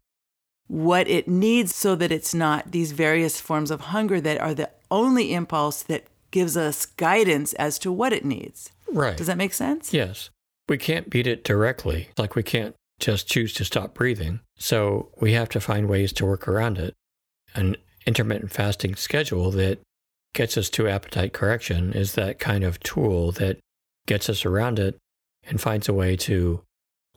what 0.69 1.09
it 1.09 1.29
needs 1.29 1.75
so 1.75 1.95
that 1.95 2.13
it's 2.13 2.35
not 2.35 2.73
these 2.73 2.93
various 2.93 3.41
forms 3.41 3.71
of 3.71 3.83
hunger 3.83 4.21
that 4.21 4.41
are 4.41 4.55
the 4.55 4.71
only 4.91 5.33
impulse 5.33 5.83
that 5.85 6.07
gives 6.31 6.57
us 6.57 6.87
guidance 6.87 7.53
as 7.55 7.79
to 7.79 7.93
what 7.93 8.13
it 8.13 8.25
needs. 8.25 8.71
Right. 8.93 9.17
Does 9.17 9.27
that 9.27 9.39
make 9.39 9.55
sense? 9.55 9.95
Yes. 9.95 10.31
We 10.69 10.79
can't 10.79 11.09
beat 11.09 11.27
it 11.27 11.45
directly. 11.45 12.09
Like 12.19 12.35
we 12.35 12.43
can't 12.43 12.75
just 12.99 13.29
choose 13.29 13.53
to 13.55 13.65
stop 13.65 13.95
breathing. 13.95 14.41
So 14.57 15.11
we 15.21 15.33
have 15.33 15.49
to 15.51 15.61
find 15.61 15.89
ways 15.89 16.13
to 16.15 16.27
work 16.27 16.49
around 16.49 16.79
it. 16.79 16.95
An 17.55 17.77
intermittent 18.07 18.53
fasting 18.53 18.97
schedule 18.97 19.51
that 19.53 19.81
gets 20.37 20.57
us 20.57 20.71
to 20.71 20.89
appetite 20.89 21.33
correction 21.33 21.93
is 21.93 22.13
that 22.13 22.39
kind 22.39 22.63
of 22.63 22.79
tool 22.81 23.33
that 23.33 23.59
gets 24.07 24.29
us 24.29 24.45
around 24.45 24.79
it 24.79 24.97
and 25.49 25.61
finds 25.61 25.89
a 25.89 25.95
way 25.95 26.15
to 26.15 26.63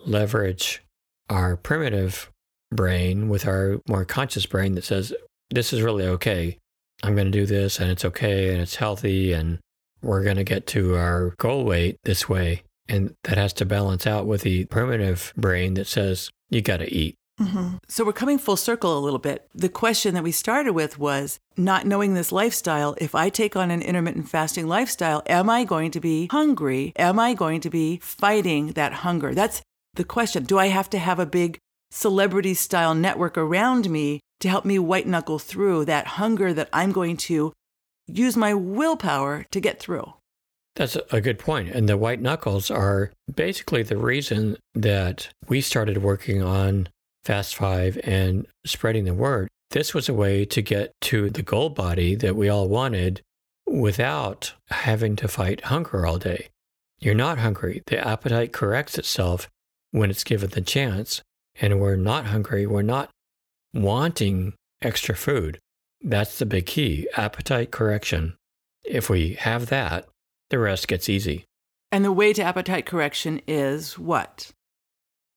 leverage 0.06 0.82
our 1.30 1.56
primitive 1.56 2.32
brain 2.72 3.30
with 3.30 3.46
our 3.46 3.82
more 3.88 4.06
conscious 4.06 4.46
brain 4.46 4.74
that 4.76 4.84
says, 4.84 5.14
this 5.52 5.74
is 5.74 5.82
really 5.82 6.06
okay. 6.06 6.58
I'm 7.04 7.14
going 7.14 7.32
to 7.32 7.32
do 7.32 7.46
this 7.46 7.80
and 7.80 7.92
it's 7.92 8.06
okay 8.06 8.54
and 8.54 8.62
it's 8.62 8.76
healthy 8.76 9.34
and 9.34 9.60
we're 10.02 10.24
going 10.24 10.38
to 10.38 10.44
get 10.44 10.66
to 10.68 10.96
our 10.96 11.36
goal 11.38 11.66
weight 11.66 11.98
this 12.04 12.30
way. 12.30 12.64
And 12.88 13.14
that 13.26 13.38
has 13.38 13.54
to 13.54 13.66
balance 13.66 14.08
out 14.08 14.26
with 14.26 14.42
the 14.42 14.66
primitive 14.66 15.34
brain 15.36 15.76
that 15.76 15.88
says, 15.88 16.30
you 16.50 16.62
got 16.62 16.78
to 16.78 16.92
eat. 16.92 17.16
Mm-hmm. 17.40 17.78
So 17.88 18.04
we're 18.04 18.14
coming 18.14 18.38
full 18.38 18.58
circle 18.58 18.98
a 18.98 19.00
little 19.00 19.20
bit. 19.20 19.48
The 19.56 19.70
question 19.70 20.14
that 20.14 20.24
we 20.24 20.32
started 20.32 20.74
with 20.74 21.00
was 21.00 21.40
not 21.56 21.86
knowing 21.86 22.14
this 22.14 22.32
lifestyle. 22.32 22.96
If 23.00 23.16
I 23.16 23.30
take 23.30 23.56
on 23.56 23.72
an 23.72 23.82
intermittent 23.82 24.30
fasting 24.30 24.68
lifestyle, 24.68 25.24
am 25.26 25.50
I 25.50 25.64
going 25.64 25.92
to 25.92 26.00
be 26.00 26.28
hungry? 26.32 26.92
Am 26.98 27.18
I 27.18 27.34
going 27.34 27.62
to 27.62 27.70
be 27.70 27.98
fighting 27.98 28.74
that 28.74 28.94
hunger? 28.94 29.34
That's 29.34 29.62
the 29.94 30.04
question. 30.04 30.44
Do 30.44 30.58
I 30.58 30.68
have 30.68 30.90
to 30.92 31.00
have 31.00 31.20
a 31.20 31.26
big 31.26 31.60
celebrity 31.92 32.54
style 32.54 32.94
network 32.94 33.38
around 33.38 33.90
me 33.90 34.20
to 34.42 34.50
help 34.50 34.66
me 34.66 34.78
white 34.80 35.08
knuckle 35.08 35.40
through 35.40 35.86
that 35.86 36.08
hunger 36.08 36.54
that 36.54 36.70
I'm 36.72 36.92
going 36.92 37.18
to 37.18 37.54
use 38.08 38.36
my 38.36 38.54
willpower 38.54 39.46
to 39.52 39.60
get 39.60 39.80
through? 39.80 40.14
That's 40.76 40.98
a 41.12 41.20
good 41.20 41.40
point. 41.40 41.70
And 41.70 41.90
the 41.90 41.98
white 41.98 42.22
knuckles 42.22 42.72
are 42.72 43.12
basically 43.34 43.84
the 43.84 43.98
reason 43.98 44.56
that 44.76 45.30
we 45.48 45.62
started 45.62 45.98
working 45.98 46.42
on 46.42 46.88
Fast 47.24 47.56
Five 47.56 48.00
and 48.04 48.48
spreading 48.66 49.06
the 49.06 49.14
word. 49.14 49.48
This 49.72 49.94
was 49.94 50.10
a 50.10 50.14
way 50.14 50.46
to 50.46 50.62
get 50.62 50.94
to 51.02 51.30
the 51.30 51.44
goal 51.44 51.70
body 51.70 52.16
that 52.16 52.36
we 52.36 52.50
all 52.50 52.68
wanted 52.68 53.22
without 53.68 54.54
having 54.70 55.16
to 55.18 55.28
fight 55.28 55.66
hunger 55.66 56.06
all 56.06 56.18
day. 56.18 56.50
You're 57.00 57.16
not 57.16 57.38
hungry. 57.38 57.84
The 57.86 58.06
appetite 58.06 58.52
corrects 58.52 58.98
itself 58.98 59.48
when 59.92 60.10
it's 60.10 60.24
given 60.24 60.50
the 60.50 60.62
chance, 60.62 61.22
and 61.60 61.80
we're 61.80 61.96
not 61.96 62.28
hungry. 62.28 62.66
We're 62.66 62.82
not 62.82 63.10
wanting 63.74 64.54
extra 64.82 65.16
food. 65.16 65.60
That's 66.02 66.40
the 66.40 66.46
big 66.46 66.66
key 66.66 67.08
appetite 67.16 67.72
correction. 67.72 68.36
If 68.84 69.10
we 69.10 69.34
have 69.36 69.68
that, 69.68 70.08
the 70.50 70.60
rest 70.60 70.88
gets 70.88 71.10
easy. 71.10 71.46
And 71.92 72.04
the 72.04 72.12
way 72.12 72.34
to 72.34 72.42
appetite 72.42 72.86
correction 72.86 73.42
is 73.48 73.98
what? 73.98 74.52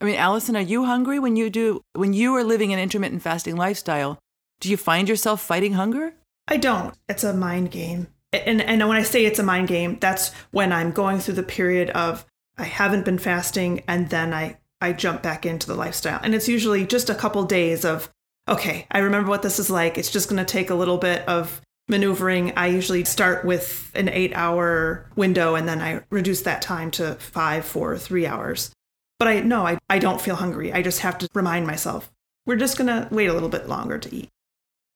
I 0.02 0.04
mean, 0.04 0.16
Allison, 0.16 0.56
are 0.56 0.61
you 0.61 0.85
hungry 0.85 1.21
when 1.21 1.37
you 1.37 1.49
do 1.49 1.85
when 1.92 2.12
you 2.12 2.35
are 2.35 2.42
living 2.42 2.73
an 2.73 2.80
intermittent 2.80 3.23
fasting 3.23 3.54
lifestyle? 3.54 4.18
Do 4.61 4.68
you 4.68 4.76
find 4.76 5.09
yourself 5.09 5.40
fighting 5.40 5.75
hunger? 5.75 6.14
I 6.49 6.56
don't. 6.56 6.94
It's 7.09 7.23
a 7.23 7.32
mind 7.32 7.71
game. 7.71 8.09
And 8.32 8.61
and 8.61 8.87
when 8.88 8.97
I 8.97 9.04
say 9.04 9.25
it's 9.25 9.38
a 9.38 9.44
mind 9.44 9.68
game, 9.68 9.99
that's 10.00 10.32
when 10.50 10.73
I'm 10.73 10.90
going 10.90 11.21
through 11.21 11.35
the 11.35 11.44
period 11.44 11.90
of 11.90 12.26
I 12.59 12.64
haven't 12.64 13.04
been 13.04 13.18
fasting 13.18 13.85
and 13.87 14.11
then 14.11 14.35
I 14.35 14.59
I 14.80 14.92
jump 14.92 15.23
back 15.23 15.47
into 15.47 15.68
the 15.68 15.76
lifestyle. 15.76 16.18
And 16.21 16.35
it's 16.35 16.49
usually 16.49 16.85
just 16.85 17.09
a 17.09 17.14
couple 17.14 17.44
days 17.44 17.85
of 17.85 18.11
okay, 18.49 18.88
I 18.90 18.99
remember 18.99 19.30
what 19.30 19.42
this 19.42 19.61
is 19.61 19.71
like. 19.71 19.97
It's 19.97 20.11
just 20.11 20.28
going 20.28 20.44
to 20.44 20.52
take 20.52 20.71
a 20.71 20.75
little 20.75 20.99
bit 20.99 21.26
of 21.28 21.61
maneuvering. 21.88 22.54
I 22.56 22.66
usually 22.66 23.04
start 23.04 23.44
with 23.44 23.92
an 23.94 24.09
8-hour 24.09 25.11
window 25.14 25.54
and 25.54 25.68
then 25.68 25.80
I 25.80 26.02
reduce 26.11 26.42
that 26.42 26.61
time 26.61 26.90
to 26.92 27.14
5, 27.14 27.64
4, 27.64 27.99
3 27.99 28.26
hours. 28.26 28.73
But 29.23 29.29
I 29.29 29.38
no, 29.38 29.64
I, 29.64 29.79
I 29.88 30.00
don't 30.00 30.21
feel 30.21 30.35
hungry. 30.35 30.73
I 30.73 30.83
just 30.83 30.99
have 30.99 31.17
to 31.19 31.29
remind 31.33 31.64
myself, 31.64 32.11
we're 32.45 32.57
just 32.57 32.76
going 32.76 32.88
to 32.88 33.07
wait 33.14 33.29
a 33.29 33.33
little 33.33 33.49
bit 33.49 33.69
longer 33.69 33.97
to 33.97 34.12
eat. 34.12 34.29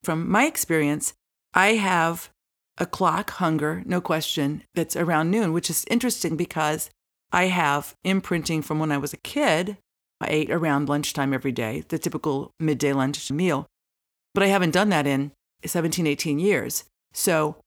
From 0.02 0.28
my 0.28 0.46
experience, 0.46 1.14
I 1.54 1.74
have 1.74 2.28
a 2.76 2.86
clock 2.86 3.30
hunger, 3.30 3.84
no 3.86 4.00
question, 4.00 4.64
that's 4.74 4.96
around 4.96 5.30
noon, 5.30 5.52
which 5.52 5.70
is 5.70 5.84
interesting 5.88 6.36
because 6.36 6.90
I 7.30 7.44
have 7.44 7.94
imprinting 8.02 8.62
from 8.62 8.80
when 8.80 8.90
I 8.90 8.98
was 8.98 9.12
a 9.12 9.18
kid. 9.18 9.78
I 10.20 10.26
ate 10.28 10.50
around 10.50 10.88
lunchtime 10.88 11.32
every 11.32 11.52
day, 11.52 11.84
the 11.86 11.96
typical 11.96 12.50
midday 12.58 12.92
lunch 12.92 13.30
meal. 13.30 13.68
But 14.34 14.42
I 14.42 14.48
haven't 14.48 14.72
done 14.72 14.88
that 14.88 15.06
in 15.06 15.30
17, 15.64 16.04
18 16.04 16.40
years. 16.40 16.82
So, 17.12 17.58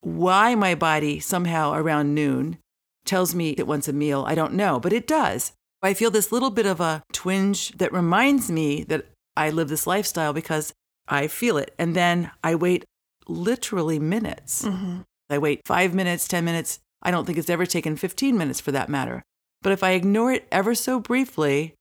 why 0.00 0.56
my 0.56 0.74
body 0.74 1.20
somehow 1.20 1.72
around 1.72 2.16
noon 2.16 2.58
tells 3.04 3.32
me 3.32 3.50
it 3.50 3.68
wants 3.68 3.86
a 3.86 3.92
meal, 3.92 4.24
I 4.26 4.34
don't 4.34 4.54
know, 4.54 4.80
but 4.80 4.92
it 4.92 5.06
does. 5.06 5.52
I 5.82 5.94
feel 5.94 6.10
this 6.10 6.30
little 6.30 6.50
bit 6.50 6.66
of 6.66 6.80
a 6.80 7.02
twinge 7.12 7.72
that 7.78 7.92
reminds 7.92 8.50
me 8.50 8.84
that 8.84 9.06
I 9.36 9.50
live 9.50 9.68
this 9.68 9.86
lifestyle 9.86 10.32
because 10.32 10.72
I 11.08 11.26
feel 11.26 11.56
it. 11.56 11.74
And 11.78 11.96
then 11.96 12.30
I 12.44 12.54
wait 12.54 12.84
literally 13.26 13.98
minutes. 13.98 14.64
Mm-hmm. 14.64 15.00
I 15.30 15.38
wait 15.38 15.62
five 15.64 15.94
minutes, 15.94 16.28
10 16.28 16.44
minutes. 16.44 16.80
I 17.02 17.10
don't 17.10 17.24
think 17.24 17.38
it's 17.38 17.50
ever 17.50 17.64
taken 17.64 17.96
15 17.96 18.36
minutes 18.36 18.60
for 18.60 18.72
that 18.72 18.88
matter. 18.88 19.22
But 19.62 19.72
if 19.72 19.82
I 19.82 19.92
ignore 19.92 20.32
it 20.32 20.46
ever 20.50 20.74
so 20.74 21.00
briefly, 21.00 21.74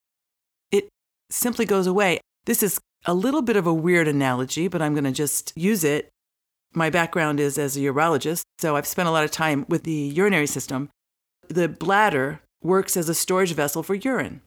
it 0.71 0.87
simply 1.29 1.65
goes 1.65 1.87
away. 1.87 2.19
This 2.45 2.63
is 2.63 2.79
a 3.05 3.13
little 3.13 3.41
bit 3.41 3.55
of 3.55 3.67
a 3.67 3.73
weird 3.73 4.07
analogy, 4.07 4.67
but 4.67 4.81
I'm 4.81 4.93
going 4.93 5.03
to 5.05 5.11
just 5.11 5.51
use 5.55 5.83
it. 5.83 6.09
My 6.73 6.89
background 6.89 7.39
is 7.39 7.57
as 7.57 7.75
a 7.75 7.79
urologist, 7.79 8.43
so 8.59 8.75
I've 8.75 8.87
spent 8.87 9.09
a 9.09 9.11
lot 9.11 9.23
of 9.23 9.31
time 9.31 9.65
with 9.67 9.83
the 9.83 9.91
urinary 9.91 10.47
system. 10.47 10.89
The 11.47 11.67
bladder 11.67 12.41
works 12.61 12.97
as 12.97 13.09
a 13.09 13.15
storage 13.15 13.53
vessel 13.53 13.83
for 13.83 13.95
urine. 13.95 14.41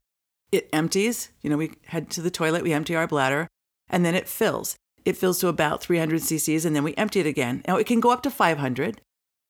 It 0.51 0.69
empties, 0.73 1.31
you 1.41 1.49
know, 1.49 1.57
we 1.57 1.73
head 1.87 2.11
to 2.11 2.21
the 2.21 2.31
toilet, 2.31 2.63
we 2.63 2.73
empty 2.73 2.95
our 2.95 3.07
bladder, 3.07 3.49
and 3.89 4.05
then 4.05 4.15
it 4.15 4.29
fills. 4.29 4.77
It 5.05 5.17
fills 5.17 5.41
to 5.41 5.49
about 5.49 5.83
300 5.83 6.21
cc's 6.21 6.65
and 6.65 6.77
then 6.77 6.85
we 6.85 6.95
empty 6.95 7.21
it 7.21 7.27
again. 7.27 7.63
Now, 7.67 7.77
it 7.77 7.87
can 7.87 8.01
go 8.01 8.11
up 8.11 8.23
to 8.23 8.31
500, 8.31 9.01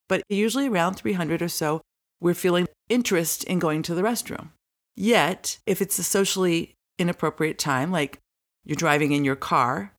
but 0.08 0.22
usually 0.28 0.68
around 0.68 0.94
300 0.94 1.42
or 1.42 1.48
so, 1.48 1.80
we're 2.20 2.34
feeling 2.34 2.68
interest 2.88 3.44
in 3.44 3.58
going 3.58 3.82
to 3.82 3.94
the 3.94 4.02
restroom. 4.02 4.50
Yet, 4.96 5.58
if 5.66 5.82
it's 5.82 5.98
a 5.98 6.04
socially 6.04 6.74
inappropriate 6.98 7.58
time, 7.58 7.90
like 7.90 8.18
you're 8.64 8.76
driving 8.76 9.12
in 9.12 9.24
your 9.24 9.36
car, 9.36 9.92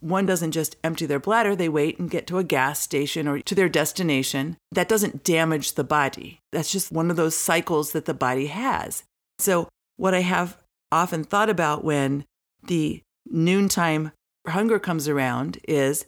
one 0.00 0.26
doesn't 0.26 0.52
just 0.52 0.76
empty 0.84 1.06
their 1.06 1.18
bladder, 1.18 1.56
they 1.56 1.68
wait 1.68 1.98
and 1.98 2.10
get 2.10 2.26
to 2.28 2.38
a 2.38 2.44
gas 2.44 2.80
station 2.80 3.26
or 3.26 3.40
to 3.40 3.54
their 3.54 3.68
destination. 3.68 4.56
That 4.70 4.88
doesn't 4.88 5.24
damage 5.24 5.74
the 5.74 5.84
body. 5.84 6.40
That's 6.52 6.70
just 6.70 6.92
one 6.92 7.10
of 7.10 7.16
those 7.16 7.36
cycles 7.36 7.92
that 7.92 8.04
the 8.04 8.14
body 8.14 8.46
has. 8.46 9.02
So, 9.38 9.68
what 9.96 10.14
I 10.14 10.20
have 10.20 10.56
often 10.92 11.24
thought 11.24 11.50
about 11.50 11.84
when 11.84 12.24
the 12.62 13.02
noontime 13.26 14.12
hunger 14.46 14.78
comes 14.78 15.08
around 15.08 15.58
is 15.66 16.06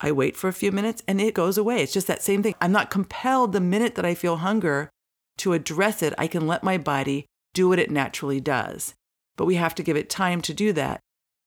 I 0.00 0.12
wait 0.12 0.36
for 0.36 0.48
a 0.48 0.52
few 0.52 0.72
minutes 0.72 1.02
and 1.06 1.20
it 1.20 1.34
goes 1.34 1.58
away. 1.58 1.82
It's 1.82 1.92
just 1.92 2.06
that 2.06 2.22
same 2.22 2.42
thing. 2.42 2.54
I'm 2.60 2.72
not 2.72 2.90
compelled 2.90 3.52
the 3.52 3.60
minute 3.60 3.94
that 3.94 4.04
I 4.04 4.14
feel 4.14 4.36
hunger 4.36 4.90
to 5.38 5.52
address 5.52 6.02
it. 6.02 6.14
I 6.18 6.26
can 6.26 6.46
let 6.46 6.64
my 6.64 6.78
body 6.78 7.26
do 7.54 7.68
what 7.68 7.78
it 7.78 7.90
naturally 7.90 8.40
does. 8.40 8.94
But 9.36 9.46
we 9.46 9.56
have 9.56 9.74
to 9.76 9.82
give 9.82 9.96
it 9.96 10.10
time 10.10 10.40
to 10.42 10.54
do 10.54 10.72
that. 10.72 11.00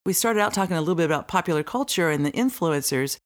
We 0.05 0.13
started 0.13 0.41
out 0.41 0.53
talking 0.53 0.75
a 0.75 0.81
little 0.81 0.95
bit 0.95 1.05
about 1.05 1.27
popular 1.27 1.63
culture 1.63 2.10
and 2.10 2.25
the 2.25 2.31
influencers. 2.31 3.17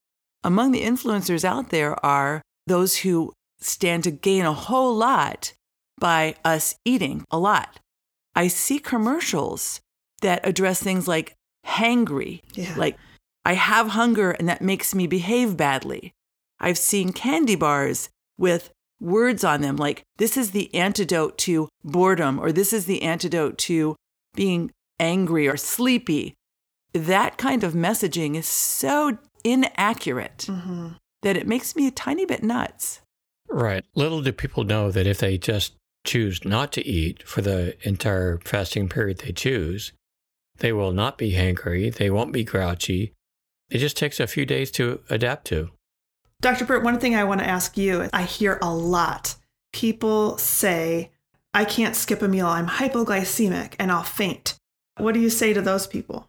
Among 0.44 0.70
the 0.72 0.82
influencers 0.82 1.44
out 1.44 1.70
there 1.70 2.04
are 2.04 2.42
those 2.66 2.98
who 2.98 3.32
stand 3.60 4.04
to 4.04 4.10
gain 4.12 4.44
a 4.44 4.52
whole 4.52 4.94
lot 4.94 5.52
by 5.98 6.36
us 6.44 6.76
eating 6.84 7.24
a 7.30 7.38
lot. 7.38 7.80
I 8.36 8.46
see 8.46 8.78
commercials 8.78 9.80
that 10.22 10.46
address 10.46 10.80
things 10.80 11.08
like 11.08 11.34
hangry, 11.66 12.42
Yeah. 12.54 12.74
like 12.76 12.96
I 13.44 13.54
have 13.54 13.88
hunger 13.88 14.30
and 14.32 14.48
that 14.48 14.62
makes 14.62 14.94
me 14.94 15.06
behave 15.08 15.56
badly. 15.56 16.12
I've 16.60 16.78
seen 16.78 17.12
candy 17.12 17.56
bars 17.56 18.08
with 18.36 18.70
words 19.00 19.42
on 19.42 19.60
them 19.60 19.76
like 19.76 20.02
this 20.18 20.36
is 20.36 20.50
the 20.52 20.72
antidote 20.74 21.38
to 21.38 21.68
boredom 21.84 22.38
or 22.38 22.52
this 22.52 22.72
is 22.72 22.86
the 22.86 23.02
antidote 23.02 23.56
to 23.58 23.96
being 24.34 24.70
angry 25.00 25.48
or 25.48 25.56
sleepy. 25.56 26.34
That 26.92 27.38
kind 27.38 27.64
of 27.64 27.74
messaging 27.74 28.34
is 28.34 28.46
so 28.48 29.18
inaccurate 29.44 30.46
Mhm. 30.48 30.96
that 31.22 31.36
it 31.36 31.46
makes 31.46 31.76
me 31.76 31.86
a 31.86 31.90
tiny 31.92 32.24
bit 32.24 32.42
nuts. 32.42 33.00
Right. 33.48 33.84
Little 33.94 34.22
do 34.22 34.32
people 34.32 34.64
know 34.64 34.90
that 34.90 35.06
if 35.06 35.18
they 35.18 35.38
just 35.38 35.74
choose 36.04 36.44
not 36.44 36.72
to 36.72 36.86
eat 36.86 37.22
for 37.26 37.40
the 37.42 37.76
entire 37.86 38.38
fasting 38.44 38.88
period 38.88 39.18
they 39.18 39.32
choose, 39.32 39.92
they 40.58 40.72
will 40.72 40.92
not 40.92 41.18
be 41.18 41.32
hangry. 41.32 41.94
They 41.94 42.10
won't 42.10 42.32
be 42.32 42.44
grouchy. 42.44 43.12
It 43.70 43.78
just 43.78 43.96
takes 43.96 44.18
a 44.18 44.26
few 44.26 44.46
days 44.46 44.70
to 44.72 45.00
adapt 45.10 45.46
to. 45.48 45.70
Dr. 46.40 46.64
Bert, 46.64 46.82
one 46.84 46.98
thing 46.98 47.14
I 47.16 47.24
want 47.24 47.40
to 47.40 47.48
ask 47.48 47.76
you 47.76 48.08
I 48.12 48.22
hear 48.22 48.58
a 48.62 48.72
lot 48.74 49.36
people 49.72 50.38
say, 50.38 51.10
I 51.52 51.64
can't 51.64 51.96
skip 51.96 52.22
a 52.22 52.28
meal, 52.28 52.46
I'm 52.46 52.66
hypoglycemic, 52.66 53.74
and 53.78 53.92
I'll 53.92 54.02
faint. 54.02 54.56
What 54.96 55.14
do 55.14 55.20
you 55.20 55.30
say 55.30 55.52
to 55.52 55.60
those 55.60 55.86
people? 55.86 56.27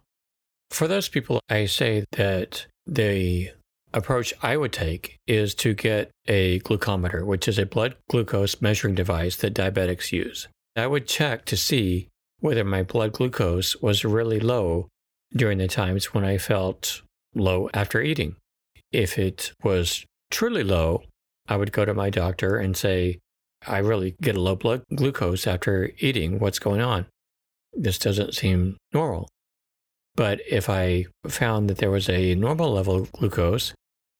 For 0.71 0.87
those 0.87 1.09
people, 1.09 1.39
I 1.49 1.65
say 1.65 2.05
that 2.11 2.65
the 2.85 3.51
approach 3.93 4.33
I 4.41 4.55
would 4.57 4.73
take 4.73 5.17
is 5.27 5.55
to 5.55 5.73
get 5.73 6.11
a 6.27 6.59
glucometer, 6.59 7.25
which 7.25 7.47
is 7.47 7.57
a 7.57 7.65
blood 7.65 7.95
glucose 8.09 8.61
measuring 8.61 8.95
device 8.95 9.35
that 9.37 9.53
diabetics 9.53 10.11
use. 10.11 10.47
I 10.75 10.87
would 10.87 11.07
check 11.07 11.45
to 11.45 11.57
see 11.57 12.07
whether 12.39 12.63
my 12.63 12.83
blood 12.83 13.13
glucose 13.13 13.75
was 13.77 14.05
really 14.05 14.39
low 14.39 14.87
during 15.35 15.57
the 15.57 15.67
times 15.67 16.13
when 16.13 16.23
I 16.23 16.37
felt 16.37 17.01
low 17.35 17.69
after 17.73 18.01
eating. 18.01 18.35
If 18.91 19.17
it 19.17 19.51
was 19.63 20.05
truly 20.31 20.63
low, 20.63 21.03
I 21.47 21.57
would 21.57 21.71
go 21.71 21.85
to 21.85 21.93
my 21.93 22.09
doctor 22.09 22.57
and 22.57 22.77
say, 22.77 23.19
I 23.67 23.79
really 23.79 24.15
get 24.21 24.37
a 24.37 24.41
low 24.41 24.55
blood 24.55 24.83
glucose 24.95 25.45
after 25.45 25.91
eating. 25.97 26.39
What's 26.39 26.59
going 26.59 26.81
on? 26.81 27.07
This 27.73 27.99
doesn't 27.99 28.35
seem 28.35 28.77
normal. 28.93 29.27
But 30.19 30.41
if 30.49 30.69
I 30.69 31.05
found 31.29 31.69
that 31.69 31.77
there 31.77 31.89
was 31.89 32.09
a 32.09 32.35
normal 32.35 32.73
level 32.73 32.97
of 32.97 33.09
glucose, 33.13 33.73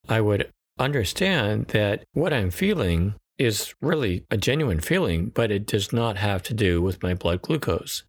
I 0.07 0.21
would 0.21 0.49
understand 0.79 1.65
that 1.73 2.05
what 2.13 2.31
I'm 2.31 2.51
feeling 2.51 3.15
is 3.38 3.75
really 3.81 4.23
a 4.31 4.38
genuine 4.38 4.79
feeling, 4.79 5.27
but 5.27 5.51
it 5.51 5.65
does 5.65 5.91
not 5.91 6.15
have 6.15 6.41
to 6.43 6.53
do 6.53 6.81
with 6.81 7.03
my 7.03 7.15
blood 7.15 7.41
glucose. 7.41 8.05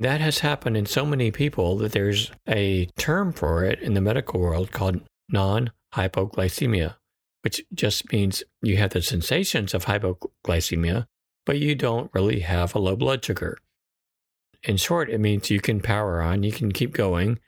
That 0.00 0.22
has 0.22 0.38
happened 0.38 0.78
in 0.78 0.86
so 0.86 1.04
many 1.04 1.30
people 1.30 1.76
that 1.76 1.92
there's 1.92 2.30
a 2.48 2.86
term 2.96 3.34
for 3.34 3.64
it 3.64 3.80
in 3.80 3.92
the 3.92 4.00
medical 4.00 4.40
world 4.40 4.72
called 4.72 5.02
non 5.28 5.72
hypoglycemia, 5.94 6.94
which 7.42 7.66
just 7.74 8.10
means 8.14 8.42
you 8.62 8.78
have 8.78 8.94
the 8.94 9.02
sensations 9.02 9.74
of 9.74 9.84
hypoglycemia, 9.84 11.04
but 11.44 11.58
you 11.58 11.74
don't 11.74 12.10
really 12.14 12.40
have 12.40 12.74
a 12.74 12.78
low 12.78 12.96
blood 12.96 13.22
sugar. 13.22 13.58
In 14.64 14.76
short, 14.76 15.10
it 15.10 15.20
means 15.20 15.50
you 15.50 15.60
can 15.60 15.80
power 15.80 16.22
on, 16.22 16.42
you 16.42 16.52
can 16.52 16.72
keep 16.72 16.92
going. 16.92 17.38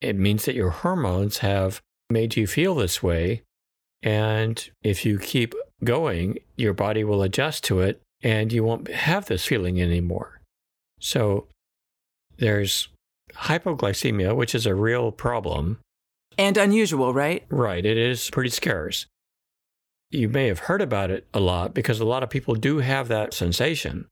It 0.00 0.16
means 0.16 0.44
that 0.44 0.54
your 0.54 0.70
hormones 0.70 1.38
have 1.38 1.80
made 2.10 2.36
you 2.36 2.46
feel 2.46 2.74
this 2.74 3.02
way. 3.02 3.42
And 4.02 4.70
if 4.82 5.04
you 5.04 5.18
keep 5.18 5.54
going, 5.84 6.38
your 6.56 6.74
body 6.74 7.04
will 7.04 7.22
adjust 7.22 7.64
to 7.64 7.80
it 7.80 8.02
and 8.22 8.52
you 8.52 8.62
won't 8.64 8.88
have 8.88 9.26
this 9.26 9.46
feeling 9.46 9.80
anymore. 9.80 10.40
So 10.98 11.48
there's 12.36 12.88
hypoglycemia, 13.32 14.36
which 14.36 14.54
is 14.54 14.66
a 14.66 14.74
real 14.74 15.12
problem. 15.12 15.78
And 16.36 16.56
unusual, 16.56 17.12
right? 17.12 17.44
Right, 17.48 17.84
it 17.84 17.96
is 17.96 18.30
pretty 18.30 18.50
scarce. 18.50 19.06
You 20.10 20.28
may 20.28 20.48
have 20.48 20.60
heard 20.60 20.82
about 20.82 21.10
it 21.10 21.26
a 21.32 21.40
lot 21.40 21.72
because 21.72 22.00
a 22.00 22.04
lot 22.04 22.22
of 22.22 22.30
people 22.30 22.54
do 22.54 22.78
have 22.78 23.08
that 23.08 23.32
sensation. 23.32 24.08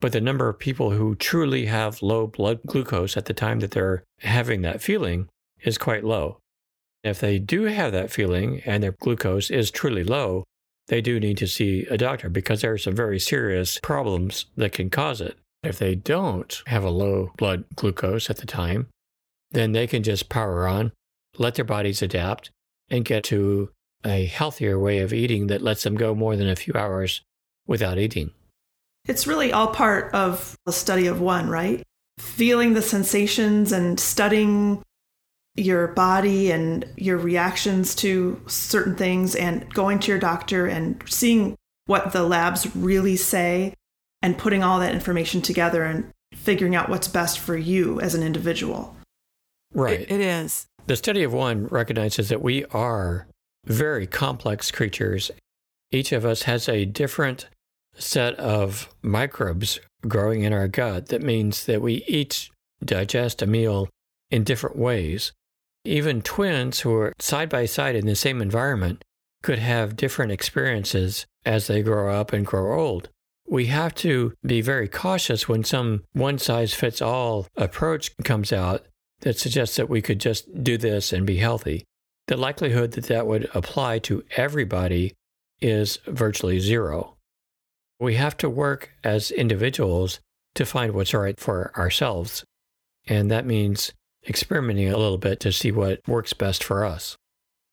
But 0.00 0.12
the 0.12 0.20
number 0.20 0.48
of 0.48 0.58
people 0.58 0.90
who 0.90 1.14
truly 1.14 1.66
have 1.66 2.02
low 2.02 2.26
blood 2.26 2.60
glucose 2.66 3.16
at 3.16 3.24
the 3.24 3.34
time 3.34 3.60
that 3.60 3.70
they're 3.70 4.04
having 4.20 4.62
that 4.62 4.82
feeling 4.82 5.28
is 5.62 5.78
quite 5.78 6.04
low. 6.04 6.38
If 7.02 7.20
they 7.20 7.38
do 7.38 7.64
have 7.64 7.92
that 7.92 8.10
feeling 8.10 8.60
and 8.66 8.82
their 8.82 8.92
glucose 8.92 9.50
is 9.50 9.70
truly 9.70 10.04
low, 10.04 10.44
they 10.88 11.00
do 11.00 11.18
need 11.18 11.38
to 11.38 11.46
see 11.46 11.86
a 11.86 11.96
doctor 11.96 12.28
because 12.28 12.60
there 12.60 12.72
are 12.72 12.78
some 12.78 12.94
very 12.94 13.18
serious 13.18 13.78
problems 13.82 14.46
that 14.56 14.72
can 14.72 14.90
cause 14.90 15.20
it. 15.20 15.36
If 15.62 15.78
they 15.78 15.94
don't 15.94 16.62
have 16.66 16.84
a 16.84 16.90
low 16.90 17.32
blood 17.36 17.64
glucose 17.74 18.30
at 18.30 18.38
the 18.38 18.46
time, 18.46 18.88
then 19.50 19.72
they 19.72 19.86
can 19.86 20.02
just 20.02 20.28
power 20.28 20.66
on, 20.66 20.92
let 21.38 21.54
their 21.54 21.64
bodies 21.64 22.02
adapt, 22.02 22.50
and 22.88 23.04
get 23.04 23.24
to 23.24 23.70
a 24.04 24.26
healthier 24.26 24.78
way 24.78 24.98
of 24.98 25.12
eating 25.12 25.48
that 25.48 25.62
lets 25.62 25.82
them 25.82 25.96
go 25.96 26.14
more 26.14 26.36
than 26.36 26.48
a 26.48 26.56
few 26.56 26.74
hours 26.74 27.22
without 27.66 27.98
eating. 27.98 28.30
It's 29.06 29.26
really 29.26 29.52
all 29.52 29.68
part 29.68 30.12
of 30.14 30.56
the 30.66 30.72
study 30.72 31.06
of 31.06 31.20
one, 31.20 31.48
right? 31.48 31.82
Feeling 32.18 32.74
the 32.74 32.82
sensations 32.82 33.72
and 33.72 34.00
studying 34.00 34.82
your 35.54 35.88
body 35.88 36.50
and 36.50 36.84
your 36.96 37.16
reactions 37.16 37.94
to 37.96 38.40
certain 38.46 38.94
things 38.94 39.34
and 39.34 39.72
going 39.72 39.98
to 40.00 40.10
your 40.10 40.18
doctor 40.18 40.66
and 40.66 41.02
seeing 41.06 41.56
what 41.86 42.12
the 42.12 42.22
labs 42.24 42.74
really 42.76 43.16
say 43.16 43.72
and 44.22 44.36
putting 44.36 44.62
all 44.62 44.80
that 44.80 44.94
information 44.94 45.40
together 45.40 45.84
and 45.84 46.10
figuring 46.34 46.74
out 46.74 46.88
what's 46.88 47.08
best 47.08 47.38
for 47.38 47.56
you 47.56 48.00
as 48.00 48.14
an 48.14 48.22
individual. 48.22 48.96
Right. 49.72 50.00
It- 50.00 50.10
it 50.10 50.20
is. 50.20 50.66
The 50.86 50.96
study 50.96 51.22
of 51.22 51.32
one 51.32 51.66
recognizes 51.68 52.28
that 52.28 52.42
we 52.42 52.64
are 52.66 53.26
very 53.64 54.06
complex 54.06 54.70
creatures. 54.70 55.30
Each 55.90 56.12
of 56.12 56.24
us 56.24 56.42
has 56.42 56.68
a 56.68 56.84
different 56.84 57.46
set 57.98 58.34
of 58.34 58.88
microbes 59.02 59.80
growing 60.06 60.42
in 60.42 60.52
our 60.52 60.68
gut. 60.68 61.06
That 61.06 61.22
means 61.22 61.66
that 61.66 61.82
we 61.82 62.04
each 62.06 62.50
digest 62.84 63.42
a 63.42 63.46
meal 63.46 63.88
in 64.30 64.44
different 64.44 64.76
ways. 64.76 65.32
Even 65.84 66.22
twins 66.22 66.80
who 66.80 66.94
are 66.94 67.12
side 67.18 67.48
by 67.48 67.66
side 67.66 67.94
in 67.94 68.06
the 68.06 68.16
same 68.16 68.42
environment 68.42 69.04
could 69.42 69.58
have 69.58 69.96
different 69.96 70.32
experiences 70.32 71.26
as 71.44 71.66
they 71.66 71.82
grow 71.82 72.12
up 72.12 72.32
and 72.32 72.44
grow 72.44 72.78
old. 72.78 73.08
We 73.48 73.66
have 73.66 73.94
to 73.96 74.34
be 74.44 74.60
very 74.60 74.88
cautious 74.88 75.48
when 75.48 75.62
some 75.62 76.02
one 76.12 76.38
size 76.38 76.74
fits 76.74 77.00
all 77.00 77.46
approach 77.56 78.10
comes 78.24 78.52
out 78.52 78.84
that 79.20 79.38
suggests 79.38 79.76
that 79.76 79.88
we 79.88 80.02
could 80.02 80.20
just 80.20 80.64
do 80.64 80.76
this 80.76 81.12
and 81.12 81.24
be 81.24 81.36
healthy. 81.36 81.84
The 82.26 82.36
likelihood 82.36 82.92
that 82.92 83.06
that 83.06 83.26
would 83.26 83.48
apply 83.54 84.00
to 84.00 84.24
everybody 84.36 85.14
is 85.60 86.00
virtually 86.06 86.58
zero. 86.58 87.15
We 87.98 88.14
have 88.14 88.36
to 88.38 88.50
work 88.50 88.92
as 89.02 89.30
individuals 89.30 90.20
to 90.54 90.66
find 90.66 90.92
what's 90.92 91.14
right 91.14 91.38
for 91.38 91.72
ourselves. 91.76 92.44
And 93.06 93.30
that 93.30 93.46
means 93.46 93.92
experimenting 94.28 94.88
a 94.88 94.96
little 94.96 95.18
bit 95.18 95.40
to 95.40 95.52
see 95.52 95.70
what 95.70 96.00
works 96.06 96.32
best 96.32 96.64
for 96.64 96.84
us. 96.84 97.16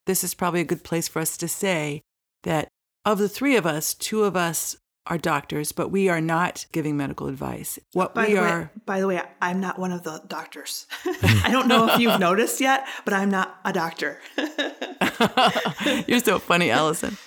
This 0.05 0.23
is 0.23 0.33
probably 0.33 0.61
a 0.61 0.65
good 0.65 0.83
place 0.83 1.07
for 1.07 1.19
us 1.19 1.37
to 1.37 1.47
say 1.47 2.01
that 2.43 2.67
of 3.05 3.17
the 3.17 3.29
three 3.29 3.55
of 3.55 3.65
us, 3.65 3.93
two 3.93 4.23
of 4.23 4.35
us 4.35 4.77
are 5.05 5.17
doctors, 5.17 5.71
but 5.71 5.89
we 5.89 6.07
are 6.07 6.21
not 6.21 6.65
giving 6.71 6.95
medical 6.95 7.27
advice. 7.27 7.77
What 7.91 8.15
By 8.15 8.27
we 8.27 8.35
the 8.35 8.41
way, 8.41 8.47
are, 8.49 8.71
by 8.85 8.99
the 9.01 9.07
way, 9.07 9.21
I'm 9.41 9.59
not 9.59 9.77
one 9.77 9.91
of 9.91 10.03
the 10.03 10.21
doctors. 10.27 10.87
I 11.05 11.49
don't 11.51 11.67
know 11.67 11.89
if 11.89 11.99
you've 11.99 12.19
noticed 12.19 12.61
yet, 12.61 12.87
but 13.03 13.13
I'm 13.13 13.29
not 13.29 13.59
a 13.65 13.73
doctor. 13.73 14.19
you're 16.07 16.19
so 16.19 16.39
funny, 16.39 16.71
Allison. 16.71 17.17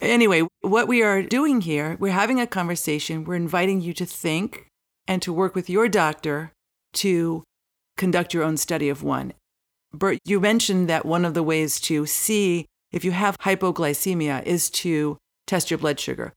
Anyway, 0.00 0.46
what 0.62 0.88
we 0.88 1.02
are 1.02 1.22
doing 1.22 1.60
here, 1.60 1.96
we're 2.00 2.12
having 2.12 2.40
a 2.40 2.46
conversation. 2.46 3.24
We're 3.24 3.34
inviting 3.34 3.80
you 3.80 3.92
to 3.94 4.06
think 4.06 4.66
and 5.06 5.20
to 5.22 5.32
work 5.32 5.54
with 5.54 5.68
your 5.68 5.88
doctor 5.88 6.52
to 6.94 7.44
conduct 7.96 8.32
your 8.32 8.42
own 8.42 8.56
study 8.56 8.88
of 8.88 9.02
one. 9.02 9.34
Bert, 9.92 10.18
you 10.24 10.40
mentioned 10.40 10.88
that 10.88 11.04
one 11.04 11.24
of 11.24 11.34
the 11.34 11.42
ways 11.42 11.80
to 11.80 12.06
see 12.06 12.66
if 12.92 13.04
you 13.04 13.10
have 13.10 13.38
hypoglycemia 13.38 14.42
is 14.44 14.70
to 14.70 15.18
test 15.46 15.70
your 15.70 15.78
blood 15.78 16.00
sugar. 16.00 16.32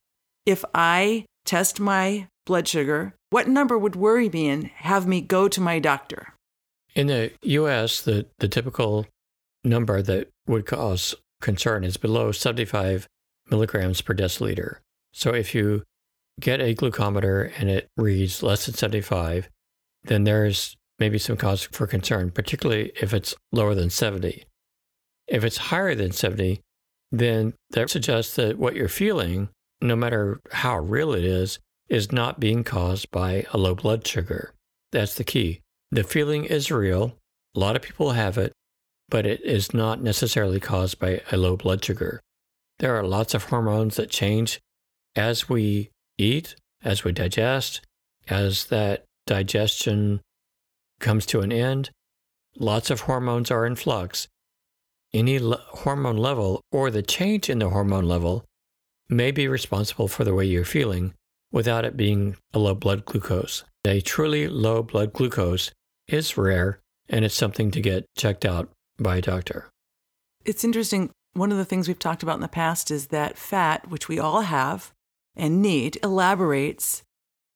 If 0.45 0.65
I 0.73 1.25
test 1.45 1.79
my 1.79 2.27
blood 2.45 2.67
sugar, 2.67 3.13
what 3.29 3.47
number 3.47 3.77
would 3.77 3.95
worry 3.95 4.29
me 4.29 4.49
and 4.49 4.65
have 4.67 5.07
me 5.07 5.21
go 5.21 5.47
to 5.47 5.61
my 5.61 5.79
doctor? 5.79 6.33
In 6.95 7.07
the 7.07 7.31
US, 7.43 8.01
the, 8.01 8.27
the 8.39 8.47
typical 8.47 9.07
number 9.63 10.01
that 10.01 10.29
would 10.47 10.65
cause 10.65 11.15
concern 11.41 11.83
is 11.83 11.97
below 11.97 12.31
75 12.31 13.07
milligrams 13.49 14.01
per 14.01 14.13
deciliter. 14.13 14.77
So 15.11 15.33
if 15.33 15.53
you 15.53 15.83
get 16.39 16.59
a 16.59 16.75
glucometer 16.75 17.51
and 17.57 17.69
it 17.69 17.87
reads 17.97 18.41
less 18.41 18.65
than 18.65 18.75
75, 18.75 19.49
then 20.03 20.23
there's 20.23 20.75
maybe 20.99 21.17
some 21.17 21.37
cause 21.37 21.63
for 21.63 21.87
concern, 21.87 22.31
particularly 22.31 22.91
if 23.01 23.13
it's 23.13 23.35
lower 23.51 23.75
than 23.75 23.89
70. 23.89 24.43
If 25.27 25.43
it's 25.43 25.57
higher 25.57 25.95
than 25.95 26.11
70, 26.11 26.61
then 27.11 27.53
that 27.71 27.89
suggests 27.89 28.35
that 28.35 28.57
what 28.57 28.75
you're 28.75 28.87
feeling, 28.87 29.49
no 29.81 29.95
matter 29.95 30.39
how 30.51 30.79
real 30.79 31.13
it 31.13 31.23
is, 31.23 31.59
is 31.89 32.11
not 32.11 32.39
being 32.39 32.63
caused 32.63 33.11
by 33.11 33.45
a 33.53 33.57
low 33.57 33.75
blood 33.75 34.05
sugar. 34.07 34.53
That's 34.91 35.15
the 35.15 35.23
key. 35.23 35.61
The 35.91 36.03
feeling 36.03 36.45
is 36.45 36.71
real. 36.71 37.17
A 37.55 37.59
lot 37.59 37.75
of 37.75 37.81
people 37.81 38.11
have 38.11 38.37
it, 38.37 38.51
but 39.09 39.25
it 39.25 39.41
is 39.41 39.73
not 39.73 40.01
necessarily 40.01 40.59
caused 40.59 40.97
by 40.97 41.21
a 41.31 41.37
low 41.37 41.55
blood 41.55 41.83
sugar. 41.83 42.19
There 42.83 42.97
are 42.97 43.07
lots 43.07 43.33
of 43.33 43.45
hormones 43.45 43.95
that 43.95 44.09
change 44.09 44.59
as 45.15 45.47
we 45.47 45.89
eat, 46.17 46.57
as 46.83 47.05
we 47.05 47.13
digest, 47.13 47.79
as 48.27 48.65
that 48.65 49.05
digestion 49.25 50.19
comes 50.99 51.25
to 51.27 51.39
an 51.39 51.53
end. 51.53 51.91
Lots 52.59 52.89
of 52.89 52.99
hormones 52.99 53.49
are 53.51 53.65
in 53.65 53.77
flux. 53.77 54.27
Any 55.13 55.37
hormone 55.37 56.17
level 56.17 56.59
or 56.73 56.91
the 56.91 57.01
change 57.01 57.49
in 57.49 57.59
the 57.59 57.69
hormone 57.69 58.05
level 58.05 58.43
may 59.07 59.31
be 59.31 59.47
responsible 59.47 60.09
for 60.09 60.25
the 60.25 60.33
way 60.33 60.43
you're 60.43 60.65
feeling 60.65 61.13
without 61.53 61.85
it 61.85 61.95
being 61.95 62.35
a 62.53 62.59
low 62.59 62.75
blood 62.75 63.05
glucose. 63.05 63.63
A 63.85 64.01
truly 64.01 64.49
low 64.49 64.83
blood 64.83 65.13
glucose 65.13 65.71
is 66.09 66.35
rare 66.35 66.81
and 67.07 67.23
it's 67.23 67.33
something 67.33 67.71
to 67.71 67.79
get 67.79 68.03
checked 68.17 68.43
out 68.43 68.69
by 68.99 69.15
a 69.15 69.21
doctor. 69.21 69.69
It's 70.43 70.65
interesting. 70.65 71.11
One 71.33 71.51
of 71.51 71.57
the 71.57 71.65
things 71.65 71.87
we've 71.87 71.97
talked 71.97 72.23
about 72.23 72.35
in 72.35 72.41
the 72.41 72.47
past 72.47 72.91
is 72.91 73.07
that 73.07 73.37
fat, 73.37 73.89
which 73.89 74.07
we 74.07 74.19
all 74.19 74.41
have 74.41 74.91
and 75.35 75.61
need, 75.61 75.97
elaborates 76.03 77.01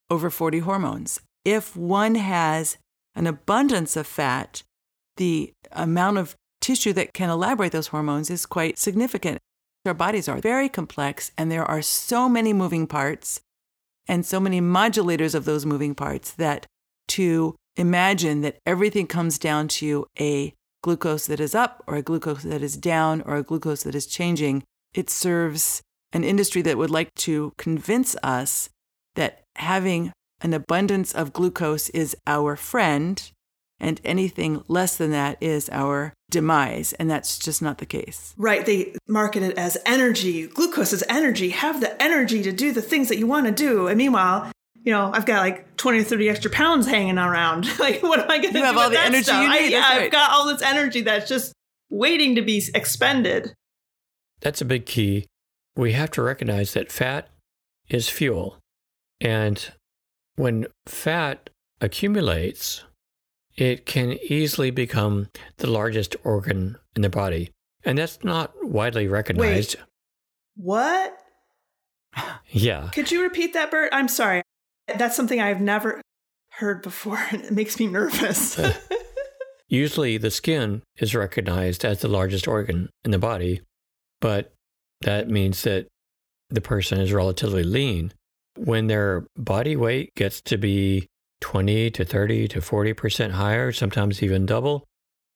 over 0.10 0.30
40 0.30 0.60
hormones. 0.60 1.22
If 1.46 1.76
one 1.76 2.16
has 2.16 2.78
an 3.16 3.28
abundance 3.28 3.96
of 3.96 4.08
fat, 4.08 4.64
the 5.18 5.54
amount 5.72 6.18
of 6.18 6.36
tissue 6.60 6.94
that 6.94 7.14
can 7.14 7.30
elaborate 7.30 7.72
those 7.72 7.88
hormones 7.88 8.30
is 8.30 8.46
quite 8.46 8.78
significant. 8.78 9.38
Our 9.86 9.94
bodies 9.94 10.28
are 10.28 10.40
very 10.40 10.70
complex, 10.70 11.32
and 11.38 11.52
there 11.52 11.66
are 11.66 11.82
so 11.82 12.28
many 12.28 12.54
moving 12.54 12.88
parts 12.88 13.42
and 14.08 14.26
so 14.26 14.40
many 14.40 14.60
modulators 14.60 15.36
of 15.36 15.46
those 15.46 15.66
moving 15.66 15.94
parts 15.96 16.32
that 16.34 16.66
to 17.10 17.56
imagine 17.76 18.42
that 18.42 18.58
everything 18.66 19.08
comes 19.08 19.38
down 19.38 19.68
to 19.68 20.06
a 20.20 20.54
glucose 20.82 21.28
that 21.28 21.40
is 21.40 21.56
up 21.56 21.84
or 21.88 21.96
a 21.96 22.02
glucose 22.02 22.44
that 22.44 22.62
is 22.62 22.78
down 22.78 23.22
or 23.22 23.36
a 23.36 23.44
glucose 23.44 23.84
that 23.84 23.96
is 23.96 24.06
changing, 24.06 24.64
it 24.94 25.10
serves 25.10 25.82
an 26.14 26.24
industry 26.24 26.62
that 26.62 26.78
would 26.78 26.90
like 26.90 27.14
to 27.16 27.54
convince 27.58 28.16
us 28.24 28.70
that 29.16 29.44
having 29.56 30.12
an 30.42 30.54
abundance 30.54 31.14
of 31.14 31.34
glucose 31.34 31.90
is 31.90 32.16
our 32.26 32.56
friend 32.56 33.32
and 33.80 34.02
anything 34.04 34.64
less 34.68 34.98
than 34.98 35.12
that 35.12 35.38
is 35.42 35.70
our 35.72 36.14
demise. 36.32 36.94
And 36.94 37.10
that's 37.10 37.38
just 37.38 37.62
not 37.62 37.78
the 37.78 37.86
case. 37.86 38.34
Right. 38.38 38.66
They 38.66 38.96
market 39.08 39.44
it 39.44 39.58
as 39.58 39.78
energy. 39.86 40.48
Glucose 40.48 40.94
is 40.94 41.04
energy. 41.10 41.50
Have 41.50 41.82
the 41.82 42.02
energy 42.02 42.42
to 42.44 42.52
do 42.52 42.72
the 42.72 42.82
things 42.82 43.10
that 43.10 43.18
you 43.18 43.28
want 43.28 43.46
to 43.46 43.52
do. 43.52 43.88
And 43.88 43.98
meanwhile, 43.98 44.52
you 44.88 44.94
know, 44.94 45.12
I've 45.14 45.26
got 45.26 45.42
like 45.42 45.76
20 45.76 46.00
or 46.00 46.04
30 46.06 46.30
extra 46.30 46.50
pounds 46.50 46.88
hanging 46.88 47.18
around. 47.18 47.68
like, 47.80 48.02
what 48.02 48.22
am 48.22 48.32
I 48.32 48.38
going 48.38 48.54
to 48.54 48.54
do? 48.54 48.60
You 48.60 48.64
have 48.64 48.78
all 48.78 48.90
the 48.90 48.98
energy 48.98 49.24
stuff? 49.24 49.44
you 49.44 49.50
need. 49.50 49.76
I, 49.76 49.80
right. 49.82 50.02
I've 50.04 50.12
got 50.14 50.32
all 50.32 50.46
this 50.46 50.62
energy 50.62 51.02
that's 51.02 51.28
just 51.28 51.52
waiting 51.90 52.36
to 52.36 52.42
be 52.42 52.64
expended. 52.74 53.54
That's 54.40 54.62
a 54.62 54.66
big 54.66 54.86
key. 54.86 55.26
We 55.76 55.92
have 55.92 56.12
to 56.12 56.22
recognize 56.22 56.72
that 56.72 56.90
fat 56.90 57.28
is 57.90 58.08
fuel. 58.08 58.60
And 59.20 59.74
when 60.38 60.68
fat 60.86 61.50
accumulates, 61.82 62.86
it 63.58 63.86
can 63.86 64.14
easily 64.30 64.72
become 64.72 65.28
the 65.58 65.68
largest 65.68 66.16
organ 66.24 66.78
in 66.96 67.02
the 67.02 67.10
body. 67.10 67.52
And 67.84 67.98
that's 67.98 68.24
not 68.24 68.54
widely 68.64 69.10
recognized. 69.10 69.76
Wait. 69.76 69.86
What? 70.56 71.18
Yeah. 72.48 72.90
Could 72.94 73.12
you 73.12 73.22
repeat 73.22 73.54
that, 73.54 73.70
Bert? 73.70 73.90
I'm 73.92 74.08
sorry. 74.08 74.44
That's 74.96 75.16
something 75.16 75.40
I've 75.42 75.62
never 75.62 76.02
heard 76.52 76.82
before, 76.82 77.20
and 77.32 77.44
it 77.44 77.52
makes 77.52 77.80
me 77.80 77.88
nervous. 77.88 78.60
Usually 79.70 80.18
the 80.18 80.32
skin 80.32 80.82
is 80.98 81.14
recognized 81.14 81.84
as 81.84 82.00
the 82.00 82.08
largest 82.08 82.48
organ 82.48 82.90
in 83.04 83.12
the 83.12 83.20
body, 83.20 83.62
but 84.22 84.54
that 85.02 85.30
means 85.30 85.64
that 85.64 85.88
the 86.50 86.62
person 86.62 87.02
is 87.02 87.12
relatively 87.12 87.64
lean. 87.64 88.14
When 88.56 88.88
their 88.88 89.28
body 89.36 89.76
weight 89.76 90.16
gets 90.16 90.42
to 90.42 90.58
be 90.58 91.08
20 91.42 91.92
to 91.92 92.06
30 92.06 92.48
to 92.48 92.60
40% 92.60 93.32
higher, 93.32 93.72
sometimes 93.72 94.24
even 94.24 94.46
double, 94.46 94.86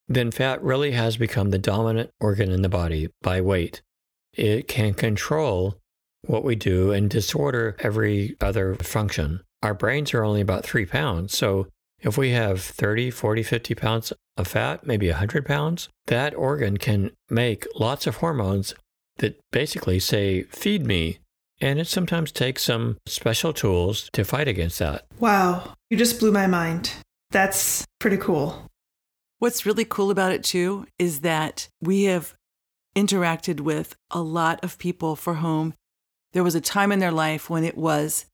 then 0.08 0.30
fat 0.30 0.62
really 0.62 0.92
has 0.92 1.16
become 1.16 1.50
the 1.50 1.58
dominant 1.58 2.10
organ 2.20 2.50
in 2.50 2.62
the 2.62 2.68
body 2.68 3.08
by 3.20 3.40
weight. 3.40 3.82
It 4.32 4.66
can 4.66 4.94
control 4.94 5.76
what 6.26 6.44
we 6.44 6.54
do 6.54 6.92
and 6.92 7.10
disorder 7.10 7.76
every 7.80 8.36
other 8.40 8.74
function. 8.76 9.40
Our 9.62 9.74
brains 9.74 10.14
are 10.14 10.24
only 10.24 10.40
about 10.40 10.64
three 10.64 10.86
pounds. 10.86 11.36
So 11.36 11.68
if 12.00 12.18
we 12.18 12.30
have 12.30 12.60
30, 12.60 13.10
40, 13.10 13.42
50 13.42 13.74
pounds 13.74 14.12
of 14.36 14.48
fat, 14.48 14.86
maybe 14.86 15.08
100 15.08 15.46
pounds, 15.46 15.88
that 16.06 16.34
organ 16.34 16.76
can 16.76 17.12
make 17.30 17.66
lots 17.78 18.06
of 18.06 18.16
hormones 18.16 18.74
that 19.18 19.38
basically 19.50 20.00
say, 20.00 20.42
feed 20.44 20.84
me. 20.86 21.18
And 21.60 21.78
it 21.78 21.86
sometimes 21.86 22.32
takes 22.32 22.64
some 22.64 22.96
special 23.06 23.52
tools 23.52 24.10
to 24.14 24.24
fight 24.24 24.48
against 24.48 24.80
that. 24.80 25.04
wow. 25.20 25.74
You 25.90 25.96
just 25.96 26.18
blew 26.18 26.32
my 26.32 26.46
mind. 26.46 26.90
That's 27.30 27.84
pretty 28.00 28.16
cool. 28.16 28.66
What's 29.38 29.66
really 29.66 29.84
cool 29.84 30.10
about 30.10 30.32
it, 30.32 30.42
too, 30.42 30.86
is 30.98 31.20
that 31.20 31.68
we 31.80 32.04
have 32.04 32.34
interacted 32.96 33.60
with 33.60 33.94
a 34.10 34.22
lot 34.22 34.62
of 34.64 34.78
people 34.78 35.16
for 35.16 35.34
whom 35.34 35.74
there 36.32 36.44
was 36.44 36.54
a 36.54 36.60
time 36.60 36.92
in 36.92 36.98
their 36.98 37.12
life 37.12 37.50
when 37.50 37.64
it 37.64 37.76
was 37.76 38.26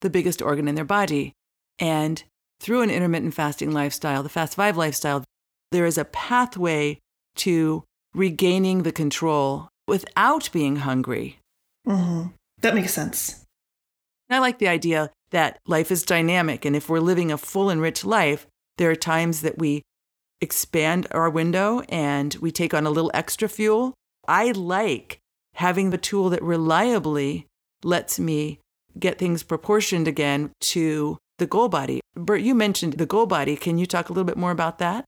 the 0.00 0.10
biggest 0.10 0.40
organ 0.40 0.68
in 0.68 0.74
their 0.74 0.84
body. 0.84 1.32
And 1.78 2.22
through 2.60 2.82
an 2.82 2.90
intermittent 2.90 3.34
fasting 3.34 3.72
lifestyle, 3.72 4.22
the 4.22 4.28
Fast 4.28 4.54
Five 4.54 4.76
lifestyle, 4.76 5.24
there 5.72 5.86
is 5.86 5.98
a 5.98 6.04
pathway 6.04 6.98
to 7.36 7.84
regaining 8.14 8.82
the 8.82 8.92
control 8.92 9.68
without 9.86 10.50
being 10.52 10.76
hungry. 10.76 11.38
hmm 11.86 12.26
That 12.60 12.74
makes 12.74 12.92
sense. 12.92 13.44
I 14.28 14.38
like 14.38 14.58
the 14.58 14.68
idea 14.68 15.10
that 15.30 15.58
life 15.66 15.90
is 15.90 16.02
dynamic. 16.02 16.64
And 16.64 16.76
if 16.76 16.88
we're 16.88 17.00
living 17.00 17.32
a 17.32 17.38
full 17.38 17.70
and 17.70 17.80
rich 17.80 18.04
life, 18.04 18.46
there 18.78 18.90
are 18.90 18.96
times 18.96 19.42
that 19.42 19.58
we 19.58 19.82
expand 20.40 21.06
our 21.10 21.28
window 21.28 21.80
and 21.88 22.34
we 22.36 22.50
take 22.50 22.72
on 22.72 22.86
a 22.86 22.90
little 22.90 23.10
extra 23.12 23.48
fuel. 23.48 23.94
I 24.28 24.52
like 24.52 25.18
having 25.54 25.90
the 25.90 25.98
tool 25.98 26.30
that 26.30 26.42
reliably 26.42 27.46
lets 27.82 28.18
me 28.18 28.58
get 28.98 29.18
things 29.18 29.42
proportioned 29.42 30.08
again 30.08 30.50
to 30.60 31.18
the 31.38 31.46
goal 31.46 31.68
body. 31.68 32.00
Bert, 32.14 32.40
you 32.40 32.54
mentioned 32.54 32.94
the 32.94 33.06
goal 33.06 33.26
body. 33.26 33.56
Can 33.56 33.78
you 33.78 33.86
talk 33.86 34.08
a 34.08 34.12
little 34.12 34.24
bit 34.24 34.36
more 34.36 34.50
about 34.50 34.78
that? 34.78 35.04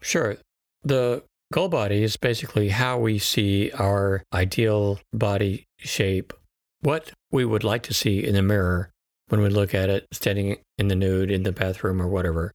Sure. 0.00 0.36
The 0.82 1.22
goal 1.52 1.68
body 1.68 2.02
is 2.02 2.16
basically 2.16 2.70
how 2.70 2.98
we 2.98 3.18
see 3.18 3.70
our 3.72 4.22
ideal 4.32 4.98
body 5.12 5.64
shape, 5.78 6.32
what 6.80 7.12
we 7.30 7.44
would 7.44 7.64
like 7.64 7.82
to 7.84 7.94
see 7.94 8.24
in 8.24 8.34
the 8.34 8.42
mirror 8.42 8.90
when 9.28 9.40
we 9.40 9.48
look 9.48 9.74
at 9.74 9.90
it 9.90 10.06
standing 10.12 10.56
in 10.78 10.88
the 10.88 10.96
nude 10.96 11.30
in 11.30 11.42
the 11.42 11.52
bathroom 11.52 12.00
or 12.00 12.08
whatever. 12.08 12.52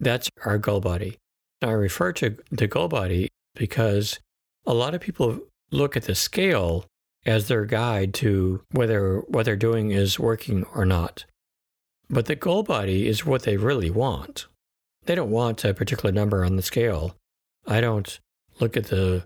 That's 0.00 0.30
our 0.44 0.58
goal 0.58 0.80
body. 0.80 1.18
I 1.62 1.70
refer 1.70 2.12
to 2.14 2.36
the 2.50 2.66
goal 2.66 2.88
body 2.88 3.28
because 3.54 4.18
a 4.66 4.74
lot 4.74 4.94
of 4.94 5.00
people 5.00 5.40
look 5.74 5.96
at 5.96 6.04
the 6.04 6.14
scale 6.14 6.86
as 7.26 7.48
their 7.48 7.64
guide 7.64 8.14
to 8.14 8.62
whether 8.70 9.20
what 9.28 9.44
they're 9.44 9.56
doing 9.56 9.90
is 9.90 10.18
working 10.18 10.64
or 10.74 10.84
not. 10.84 11.24
But 12.08 12.26
the 12.26 12.36
goal 12.36 12.62
body 12.62 13.08
is 13.08 13.26
what 13.26 13.42
they 13.42 13.56
really 13.56 13.90
want. 13.90 14.46
They 15.06 15.14
don't 15.14 15.30
want 15.30 15.64
a 15.64 15.74
particular 15.74 16.12
number 16.12 16.44
on 16.44 16.56
the 16.56 16.62
scale. 16.62 17.16
I 17.66 17.80
don't 17.80 18.18
look 18.60 18.76
at 18.76 18.86
the 18.86 19.24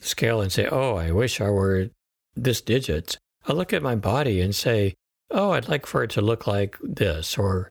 scale 0.00 0.40
and 0.40 0.52
say, 0.52 0.66
oh, 0.70 0.96
I 0.96 1.10
wish 1.10 1.40
I 1.40 1.50
were 1.50 1.90
this 2.36 2.60
digits. 2.60 3.16
I 3.46 3.52
look 3.52 3.72
at 3.72 3.82
my 3.82 3.96
body 3.96 4.40
and 4.40 4.54
say, 4.54 4.94
oh, 5.30 5.50
I'd 5.50 5.68
like 5.68 5.86
for 5.86 6.02
it 6.02 6.10
to 6.10 6.20
look 6.20 6.46
like 6.46 6.76
this, 6.82 7.36
or 7.36 7.70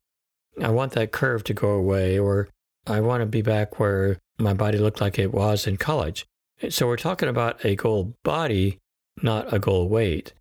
I 0.61 0.69
want 0.69 0.93
that 0.93 1.11
curve 1.11 1.43
to 1.45 1.53
go 1.53 1.69
away, 1.69 2.19
or 2.19 2.49
I 2.85 2.99
want 2.99 3.21
to 3.21 3.25
be 3.25 3.41
back 3.41 3.79
where 3.79 4.17
my 4.37 4.53
body 4.53 4.77
looked 4.77 5.01
like 5.01 5.17
it 5.17 5.33
was 5.33 5.67
in 5.67 5.77
college. 5.77 6.25
So 6.69 6.87
we're 6.87 6.97
talking 6.97 7.29
about 7.29 7.63
a 7.63 7.75
goal 7.75 8.15
body, 8.23 8.79
not 9.21 9.53
a 9.53 9.59
goal 9.59 9.87
weight. 9.89 10.33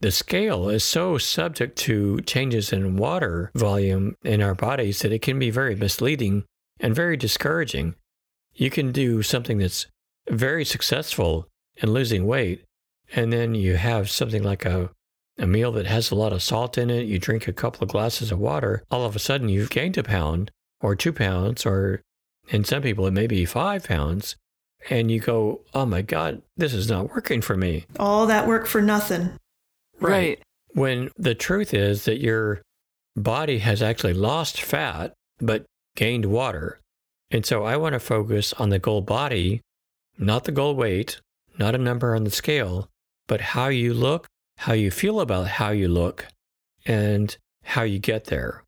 The 0.00 0.12
scale 0.12 0.68
is 0.68 0.84
so 0.84 1.18
subject 1.18 1.78
to 1.78 2.20
changes 2.20 2.72
in 2.72 2.96
water 2.96 3.50
volume 3.54 4.16
in 4.22 4.42
our 4.42 4.54
bodies 4.54 5.00
that 5.00 5.12
it 5.12 5.22
can 5.22 5.38
be 5.38 5.50
very 5.50 5.74
misleading 5.74 6.44
and 6.78 6.94
very 6.94 7.16
discouraging. 7.16 7.94
You 8.54 8.70
can 8.70 8.92
do 8.92 9.22
something 9.22 9.58
that's 9.58 9.86
very 10.30 10.64
successful 10.64 11.48
in 11.76 11.92
losing 11.92 12.26
weight, 12.26 12.64
and 13.14 13.32
then 13.32 13.54
you 13.54 13.76
have 13.76 14.10
something 14.10 14.42
like 14.42 14.64
a, 14.64 14.90
a 15.38 15.46
meal 15.46 15.72
that 15.72 15.86
has 15.86 16.10
a 16.10 16.14
lot 16.14 16.32
of 16.32 16.42
salt 16.42 16.78
in 16.78 16.90
it, 16.90 17.06
you 17.06 17.18
drink 17.18 17.48
a 17.48 17.52
couple 17.52 17.82
of 17.82 17.90
glasses 17.90 18.30
of 18.30 18.38
water, 18.38 18.84
all 18.90 19.04
of 19.04 19.16
a 19.16 19.18
sudden 19.18 19.48
you've 19.48 19.70
gained 19.70 19.98
a 19.98 20.02
pound 20.02 20.50
or 20.80 20.94
two 20.94 21.12
pounds, 21.12 21.66
or 21.66 22.00
in 22.48 22.64
some 22.64 22.82
people 22.82 23.06
it 23.06 23.12
may 23.12 23.26
be 23.26 23.44
five 23.44 23.84
pounds, 23.84 24.36
and 24.90 25.10
you 25.10 25.20
go, 25.20 25.60
oh 25.72 25.86
my 25.86 26.02
God, 26.02 26.42
this 26.56 26.74
is 26.74 26.88
not 26.88 27.10
working 27.10 27.40
for 27.40 27.56
me. 27.56 27.86
All 27.98 28.26
that 28.26 28.46
work 28.46 28.66
for 28.66 28.82
nothing. 28.82 29.30
Right. 30.00 30.40
When 30.72 31.10
the 31.16 31.34
truth 31.34 31.72
is 31.72 32.04
that 32.04 32.20
your 32.20 32.62
body 33.16 33.58
has 33.58 33.82
actually 33.82 34.14
lost 34.14 34.60
fat, 34.60 35.14
but 35.38 35.64
gained 35.96 36.26
water. 36.26 36.80
And 37.30 37.46
so 37.46 37.64
I 37.64 37.76
want 37.76 37.94
to 37.94 38.00
focus 38.00 38.52
on 38.54 38.70
the 38.70 38.78
goal 38.78 39.00
body, 39.00 39.60
not 40.18 40.44
the 40.44 40.52
goal 40.52 40.74
weight, 40.74 41.20
not 41.58 41.74
a 41.74 41.78
number 41.78 42.14
on 42.14 42.24
the 42.24 42.30
scale, 42.30 42.88
but 43.26 43.40
how 43.40 43.68
you 43.68 43.94
look, 43.94 44.26
how 44.58 44.72
you 44.72 44.90
feel 44.90 45.20
about 45.20 45.46
how 45.46 45.70
you 45.70 45.88
look, 45.88 46.26
and 46.84 47.36
how 47.62 47.82
you 47.82 47.98
get 47.98 48.24
there. 48.26 48.63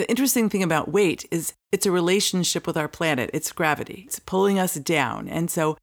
The 0.00 0.08
interesting 0.08 0.48
thing 0.48 0.62
about 0.62 0.90
weight 0.90 1.26
is 1.30 1.52
it's 1.72 1.84
a 1.84 1.90
relationship 1.90 2.66
with 2.66 2.78
our 2.78 2.88
planet. 2.88 3.28
It's 3.34 3.52
gravity. 3.52 4.04
It's 4.06 4.18
pulling 4.18 4.58
us 4.58 4.76
down. 4.76 5.28
And 5.28 5.50
so 5.50 5.76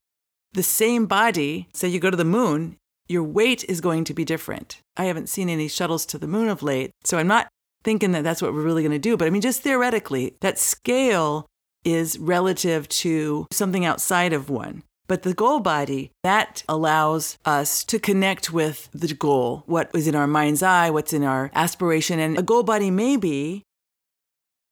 the 0.53 0.63
same 0.63 1.05
body, 1.05 1.67
say 1.75 1.87
you 1.87 1.99
go 1.99 2.09
to 2.09 2.17
the 2.17 2.25
moon, 2.25 2.77
your 3.07 3.21
weight 3.21 3.63
is 3.65 3.79
going 3.79 4.05
to 4.05 4.15
be 4.15 4.25
different. 4.25 4.81
I 4.97 5.03
haven't 5.03 5.29
seen 5.29 5.49
any 5.49 5.67
shuttles 5.67 6.03
to 6.07 6.17
the 6.17 6.25
moon 6.25 6.49
of 6.49 6.63
late, 6.63 6.89
so 7.03 7.19
I'm 7.19 7.27
not 7.27 7.47
thinking 7.83 8.11
that 8.13 8.23
that's 8.23 8.41
what 8.41 8.55
we're 8.55 8.63
really 8.63 8.81
going 8.81 8.91
to 8.91 8.97
do. 8.97 9.17
But 9.17 9.27
I 9.27 9.29
mean, 9.29 9.43
just 9.43 9.61
theoretically, 9.61 10.35
that 10.41 10.57
scale 10.57 11.45
is 11.85 12.17
relative 12.17 12.89
to 12.89 13.45
something 13.51 13.85
outside 13.85 14.33
of 14.33 14.49
one. 14.49 14.81
But 15.07 15.21
the 15.21 15.35
goal 15.35 15.59
body, 15.59 16.11
that 16.23 16.63
allows 16.67 17.37
us 17.45 17.83
to 17.85 17.99
connect 17.99 18.51
with 18.51 18.89
the 18.93 19.13
goal, 19.13 19.63
what 19.67 19.91
is 19.93 20.07
in 20.07 20.15
our 20.15 20.27
mind's 20.27 20.63
eye, 20.63 20.89
what's 20.89 21.13
in 21.13 21.23
our 21.23 21.51
aspiration. 21.53 22.19
And 22.19 22.37
a 22.37 22.41
goal 22.41 22.63
body 22.63 22.89
may 22.89 23.15
be 23.15 23.63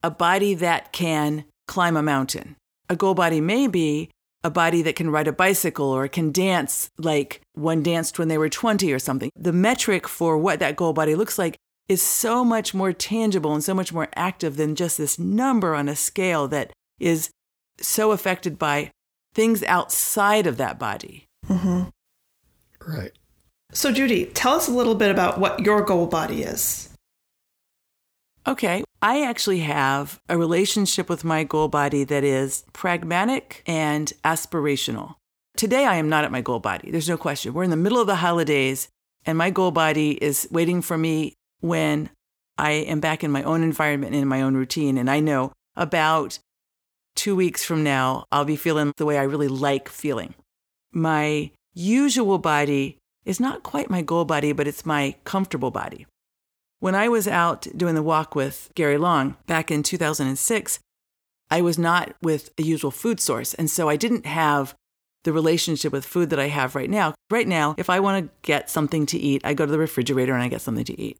a 0.06 0.10
body 0.10 0.54
that 0.54 0.92
can 0.92 1.44
climb 1.66 1.96
a 1.96 2.02
mountain. 2.02 2.54
A 2.88 2.94
goal 2.94 3.14
body 3.14 3.40
may 3.40 3.66
be 3.66 4.08
a 4.44 4.50
body 4.50 4.80
that 4.82 4.94
can 4.94 5.10
ride 5.10 5.26
a 5.26 5.32
bicycle 5.32 5.86
or 5.86 6.06
can 6.06 6.30
dance 6.30 6.88
like 6.96 7.40
one 7.54 7.82
danced 7.82 8.16
when 8.16 8.28
they 8.28 8.38
were 8.38 8.48
20 8.48 8.92
or 8.92 9.00
something. 9.00 9.30
The 9.34 9.52
metric 9.52 10.06
for 10.06 10.38
what 10.38 10.60
that 10.60 10.76
goal 10.76 10.92
body 10.92 11.16
looks 11.16 11.40
like 11.40 11.56
is 11.88 12.00
so 12.00 12.44
much 12.44 12.72
more 12.72 12.92
tangible 12.92 13.52
and 13.52 13.64
so 13.64 13.74
much 13.74 13.92
more 13.92 14.08
active 14.14 14.56
than 14.56 14.76
just 14.76 14.96
this 14.96 15.18
number 15.18 15.74
on 15.74 15.88
a 15.88 15.96
scale 15.96 16.46
that 16.48 16.70
is 17.00 17.30
so 17.80 18.12
affected 18.12 18.60
by 18.60 18.92
things 19.34 19.64
outside 19.64 20.46
of 20.46 20.56
that 20.56 20.78
body. 20.78 21.24
Mm-hmm. 21.48 21.88
Right. 22.86 23.12
So, 23.72 23.90
Judy, 23.90 24.26
tell 24.26 24.54
us 24.54 24.68
a 24.68 24.72
little 24.72 24.94
bit 24.94 25.10
about 25.10 25.40
what 25.40 25.64
your 25.64 25.82
goal 25.82 26.06
body 26.06 26.44
is. 26.44 26.95
Okay. 28.48 28.84
I 29.02 29.22
actually 29.24 29.60
have 29.60 30.20
a 30.28 30.38
relationship 30.38 31.08
with 31.08 31.24
my 31.24 31.42
goal 31.42 31.66
body 31.68 32.04
that 32.04 32.22
is 32.22 32.64
pragmatic 32.72 33.62
and 33.66 34.12
aspirational. 34.24 35.16
Today, 35.56 35.84
I 35.84 35.96
am 35.96 36.08
not 36.08 36.24
at 36.24 36.30
my 36.30 36.42
goal 36.42 36.60
body. 36.60 36.90
There's 36.90 37.08
no 37.08 37.16
question. 37.16 37.54
We're 37.54 37.64
in 37.64 37.70
the 37.70 37.76
middle 37.76 38.00
of 38.00 38.06
the 38.06 38.16
holidays, 38.16 38.88
and 39.24 39.36
my 39.36 39.50
goal 39.50 39.72
body 39.72 40.12
is 40.12 40.46
waiting 40.50 40.80
for 40.80 40.96
me 40.96 41.34
when 41.60 42.10
I 42.56 42.72
am 42.72 43.00
back 43.00 43.24
in 43.24 43.32
my 43.32 43.42
own 43.42 43.62
environment 43.62 44.12
and 44.14 44.22
in 44.22 44.28
my 44.28 44.42
own 44.42 44.54
routine. 44.54 44.96
And 44.96 45.10
I 45.10 45.20
know 45.20 45.52
about 45.74 46.38
two 47.16 47.34
weeks 47.34 47.64
from 47.64 47.82
now, 47.82 48.26
I'll 48.30 48.44
be 48.44 48.56
feeling 48.56 48.92
the 48.96 49.06
way 49.06 49.18
I 49.18 49.22
really 49.22 49.48
like 49.48 49.88
feeling. 49.88 50.34
My 50.92 51.50
usual 51.74 52.38
body 52.38 52.98
is 53.24 53.40
not 53.40 53.62
quite 53.62 53.90
my 53.90 54.02
goal 54.02 54.24
body, 54.24 54.52
but 54.52 54.68
it's 54.68 54.86
my 54.86 55.16
comfortable 55.24 55.70
body. 55.70 56.06
When 56.78 56.94
I 56.94 57.08
was 57.08 57.26
out 57.26 57.66
doing 57.76 57.94
the 57.94 58.02
walk 58.02 58.34
with 58.34 58.70
Gary 58.74 58.98
Long 58.98 59.36
back 59.46 59.70
in 59.70 59.82
2006, 59.82 60.78
I 61.50 61.60
was 61.60 61.78
not 61.78 62.14
with 62.22 62.50
a 62.58 62.62
usual 62.62 62.90
food 62.90 63.20
source. 63.20 63.54
And 63.54 63.70
so 63.70 63.88
I 63.88 63.96
didn't 63.96 64.26
have 64.26 64.74
the 65.24 65.32
relationship 65.32 65.92
with 65.92 66.04
food 66.04 66.30
that 66.30 66.38
I 66.38 66.48
have 66.48 66.74
right 66.74 66.90
now. 66.90 67.14
Right 67.30 67.48
now, 67.48 67.74
if 67.78 67.88
I 67.88 68.00
want 68.00 68.24
to 68.24 68.30
get 68.42 68.70
something 68.70 69.06
to 69.06 69.18
eat, 69.18 69.42
I 69.44 69.54
go 69.54 69.66
to 69.66 69.72
the 69.72 69.78
refrigerator 69.78 70.34
and 70.34 70.42
I 70.42 70.48
get 70.48 70.60
something 70.60 70.84
to 70.84 71.00
eat. 71.00 71.16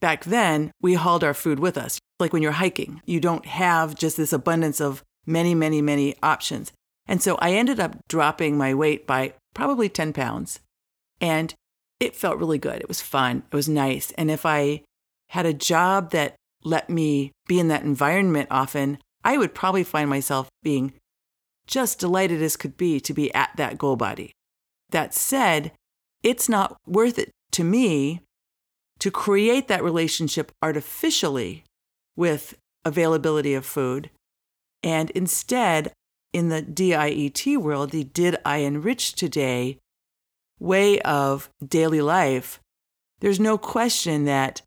Back 0.00 0.24
then, 0.24 0.72
we 0.80 0.94
hauled 0.94 1.24
our 1.24 1.34
food 1.34 1.60
with 1.60 1.76
us. 1.76 1.98
Like 2.18 2.32
when 2.32 2.42
you're 2.42 2.52
hiking, 2.52 3.02
you 3.04 3.20
don't 3.20 3.46
have 3.46 3.94
just 3.94 4.16
this 4.16 4.32
abundance 4.32 4.80
of 4.80 5.02
many, 5.26 5.54
many, 5.54 5.82
many 5.82 6.16
options. 6.22 6.72
And 7.06 7.22
so 7.22 7.36
I 7.36 7.52
ended 7.52 7.80
up 7.80 7.96
dropping 8.08 8.56
my 8.56 8.74
weight 8.74 9.06
by 9.06 9.34
probably 9.54 9.88
10 9.88 10.12
pounds. 10.12 10.60
And 11.20 11.54
it 12.02 12.16
felt 12.16 12.38
really 12.38 12.58
good. 12.58 12.80
It 12.80 12.88
was 12.88 13.00
fun. 13.00 13.44
It 13.52 13.54
was 13.54 13.68
nice. 13.68 14.10
And 14.18 14.28
if 14.28 14.44
I 14.44 14.82
had 15.28 15.46
a 15.46 15.54
job 15.54 16.10
that 16.10 16.34
let 16.64 16.90
me 16.90 17.30
be 17.46 17.60
in 17.60 17.68
that 17.68 17.84
environment 17.84 18.48
often, 18.50 18.98
I 19.24 19.38
would 19.38 19.54
probably 19.54 19.84
find 19.84 20.10
myself 20.10 20.48
being 20.64 20.94
just 21.68 22.00
delighted 22.00 22.42
as 22.42 22.56
could 22.56 22.76
be 22.76 22.98
to 22.98 23.14
be 23.14 23.32
at 23.32 23.50
that 23.56 23.78
goal 23.78 23.94
body. 23.94 24.32
That 24.90 25.14
said, 25.14 25.70
it's 26.24 26.48
not 26.48 26.76
worth 26.88 27.20
it 27.20 27.30
to 27.52 27.62
me 27.62 28.20
to 28.98 29.12
create 29.12 29.68
that 29.68 29.84
relationship 29.84 30.50
artificially 30.60 31.62
with 32.16 32.56
availability 32.84 33.54
of 33.54 33.64
food. 33.64 34.10
And 34.82 35.10
instead, 35.10 35.92
in 36.32 36.48
the 36.48 36.62
DIET 36.62 37.56
world, 37.58 37.90
the 37.90 38.02
Did 38.02 38.38
I 38.44 38.58
Enrich 38.58 39.12
Today 39.12 39.78
way 40.62 41.00
of 41.00 41.50
daily 41.66 42.00
life, 42.00 42.60
there's 43.20 43.40
no 43.40 43.58
question 43.58 44.24
that 44.24 44.62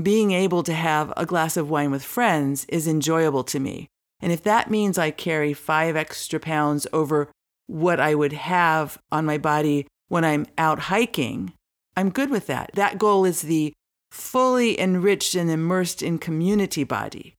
being 0.00 0.30
able 0.30 0.62
to 0.62 0.72
have 0.72 1.12
a 1.16 1.26
glass 1.26 1.56
of 1.56 1.68
wine 1.68 1.90
with 1.90 2.04
friends 2.04 2.64
is 2.68 2.86
enjoyable 2.86 3.42
to 3.42 3.58
me. 3.58 3.88
And 4.20 4.30
if 4.30 4.42
that 4.44 4.70
means 4.70 4.96
I 4.96 5.10
carry 5.10 5.52
five 5.52 5.96
extra 5.96 6.38
pounds 6.38 6.86
over 6.92 7.28
what 7.66 7.98
I 7.98 8.14
would 8.14 8.32
have 8.32 8.98
on 9.10 9.26
my 9.26 9.38
body 9.38 9.86
when 10.08 10.24
I'm 10.24 10.46
out 10.56 10.78
hiking, 10.78 11.52
I'm 11.96 12.10
good 12.10 12.30
with 12.30 12.46
that. 12.46 12.70
That 12.74 12.98
goal 12.98 13.24
is 13.24 13.42
the 13.42 13.72
fully 14.12 14.78
enriched 14.80 15.34
and 15.34 15.50
immersed 15.50 16.02
in 16.02 16.18
community 16.18 16.84
body. 16.84 17.34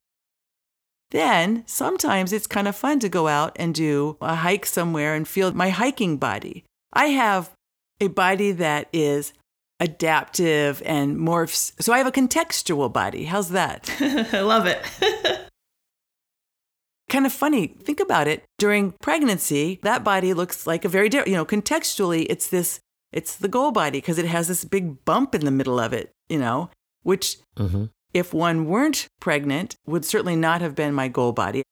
Then 1.12 1.64
sometimes 1.66 2.32
it's 2.32 2.48
kind 2.48 2.68
of 2.68 2.76
fun 2.76 3.00
to 3.00 3.10
go 3.10 3.28
out 3.28 3.52
and 3.58 3.76
do 3.76 4.18
a 4.22 4.36
hike 4.36 4.66
somewhere 4.66 5.14
and 5.14 5.28
feel 5.28 5.52
my 5.54 5.70
hiking 5.70 6.18
body. 6.18 6.64
I 6.94 7.08
have 7.08 7.52
a 8.02 8.08
body 8.08 8.52
that 8.52 8.90
is 8.92 9.32
adaptive 9.80 10.82
and 10.86 11.18
morphs. 11.18 11.74
So 11.82 11.94
I 11.94 12.00
have 12.00 12.08
a 12.08 12.12
contextual 12.12 12.92
body. 12.92 13.26
How's 13.26 13.50
that? 13.50 13.90
I 14.34 14.42
love 14.42 14.66
it. 14.66 14.84
kind 17.10 17.26
of 17.26 17.34
funny. 17.34 17.68
Think 17.68 18.00
about 18.00 18.28
it. 18.28 18.44
During 18.58 18.94
pregnancy, 19.02 19.80
that 19.84 20.04
body 20.04 20.34
looks 20.34 20.68
like 20.68 20.86
a 20.86 20.90
very 20.90 21.10
different, 21.10 21.30
you 21.30 21.36
know, 21.36 21.46
contextually, 21.46 22.26
it's 22.30 22.48
this, 22.48 22.80
it's 23.12 23.36
the 23.36 23.48
goal 23.48 23.72
body 23.72 24.00
because 24.00 24.18
it 24.18 24.26
has 24.26 24.48
this 24.48 24.64
big 24.64 25.04
bump 25.06 25.36
in 25.36 25.46
the 25.46 25.52
middle 25.52 25.80
of 25.80 25.94
it, 25.94 26.12
you 26.30 26.40
know, 26.40 26.70
which 27.04 27.38
mm-hmm. 27.58 27.86
if 28.14 28.34
one 28.34 28.66
weren't 28.66 29.08
pregnant 29.20 29.76
would 29.86 30.06
certainly 30.06 30.36
not 30.36 30.62
have 30.62 30.76
been 30.76 30.94
my 30.94 31.08
goal 31.08 31.34
body. 31.34 31.64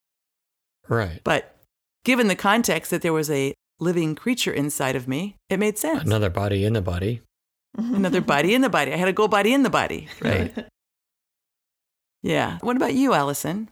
Right. 0.88 1.22
But 1.24 1.56
given 2.04 2.28
the 2.28 2.36
context 2.36 2.92
that 2.92 3.04
there 3.04 3.14
was 3.14 3.30
a 3.30 3.54
living 3.80 4.16
creature 4.16 4.52
inside 4.52 4.96
of 4.96 5.08
me, 5.08 5.36
it 5.50 5.60
made 5.60 5.78
sense. 5.78 6.04
Another 6.04 6.30
body 6.30 6.66
in 6.66 6.74
the 6.74 6.82
body. 6.82 7.22
Another 7.78 8.22
body 8.22 8.54
in 8.54 8.62
the 8.62 8.70
body. 8.70 8.94
I 8.94 8.98
had 8.98 9.08
a 9.08 9.14
goal 9.14 9.28
body 9.28 9.54
in 9.54 9.64
the 9.64 9.70
body. 9.70 10.08
Right. 10.22 10.54
yeah. 12.22 12.58
What 12.62 12.76
about 12.76 12.94
you, 12.94 13.14
Allison? 13.14 13.70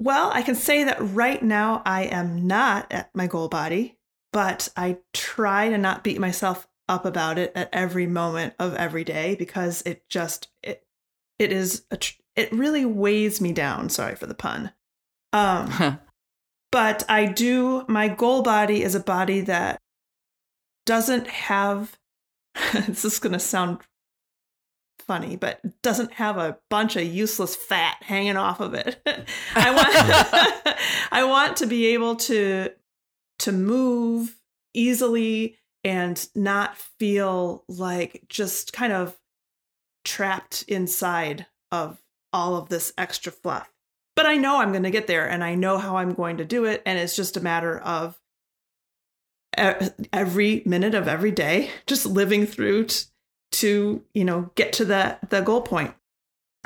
Well, 0.00 0.30
I 0.32 0.42
can 0.42 0.54
say 0.54 0.84
that 0.84 0.98
right 1.00 1.42
now 1.42 1.82
I 1.86 2.04
am 2.04 2.46
not 2.46 2.86
at 2.92 3.10
my 3.14 3.26
goal 3.26 3.48
body, 3.48 3.96
but 4.32 4.68
I 4.76 4.98
try 5.14 5.70
to 5.70 5.78
not 5.78 6.04
beat 6.04 6.20
myself 6.20 6.68
up 6.88 7.04
about 7.06 7.38
it 7.38 7.52
at 7.54 7.70
every 7.72 8.06
moment 8.06 8.54
of 8.58 8.74
every 8.74 9.04
day 9.04 9.34
because 9.34 9.82
it 9.86 10.08
just 10.08 10.48
it 10.62 10.84
it 11.38 11.50
is 11.52 11.84
a, 11.90 11.98
it 12.36 12.52
really 12.52 12.84
weighs 12.84 13.40
me 13.40 13.52
down. 13.52 13.88
Sorry 13.88 14.14
for 14.14 14.26
the 14.26 14.34
pun. 14.34 14.72
Um, 15.32 15.98
but 16.70 17.04
I 17.08 17.26
do, 17.26 17.84
my 17.88 18.08
goal 18.08 18.42
body 18.42 18.82
is 18.82 18.94
a 18.94 19.00
body 19.00 19.40
that 19.42 19.78
doesn't 20.84 21.26
have 21.28 21.98
this 22.72 23.04
is 23.04 23.18
going 23.18 23.32
to 23.32 23.38
sound 23.38 23.78
funny, 25.06 25.36
but 25.36 25.60
doesn't 25.82 26.12
have 26.14 26.36
a 26.36 26.58
bunch 26.68 26.96
of 26.96 27.04
useless 27.04 27.54
fat 27.54 27.96
hanging 28.00 28.36
off 28.36 28.60
of 28.60 28.74
it. 28.74 29.00
I 29.54 29.70
want 29.70 30.78
I 31.12 31.24
want 31.24 31.56
to 31.58 31.66
be 31.66 31.86
able 31.86 32.16
to 32.16 32.70
to 33.40 33.52
move 33.52 34.36
easily 34.74 35.58
and 35.84 36.26
not 36.34 36.76
feel 36.76 37.64
like 37.68 38.24
just 38.28 38.72
kind 38.72 38.92
of 38.92 39.16
trapped 40.04 40.64
inside 40.66 41.46
of 41.70 42.00
all 42.32 42.56
of 42.56 42.68
this 42.68 42.92
extra 42.98 43.30
fluff. 43.30 43.70
But 44.16 44.26
I 44.26 44.36
know 44.36 44.56
I'm 44.56 44.72
going 44.72 44.82
to 44.82 44.90
get 44.90 45.06
there 45.06 45.28
and 45.28 45.44
I 45.44 45.54
know 45.54 45.78
how 45.78 45.96
I'm 45.98 46.14
going 46.14 46.38
to 46.38 46.44
do 46.44 46.64
it 46.64 46.82
and 46.84 46.98
it's 46.98 47.14
just 47.14 47.36
a 47.36 47.42
matter 47.42 47.78
of 47.78 48.18
every 50.12 50.62
minute 50.66 50.94
of 50.94 51.08
every 51.08 51.30
day 51.30 51.70
just 51.86 52.06
living 52.06 52.46
through 52.46 52.86
t- 52.86 53.04
to 53.52 54.02
you 54.12 54.24
know 54.24 54.50
get 54.54 54.72
to 54.74 54.84
the 54.84 55.18
the 55.28 55.40
goal 55.40 55.60
point. 55.62 55.94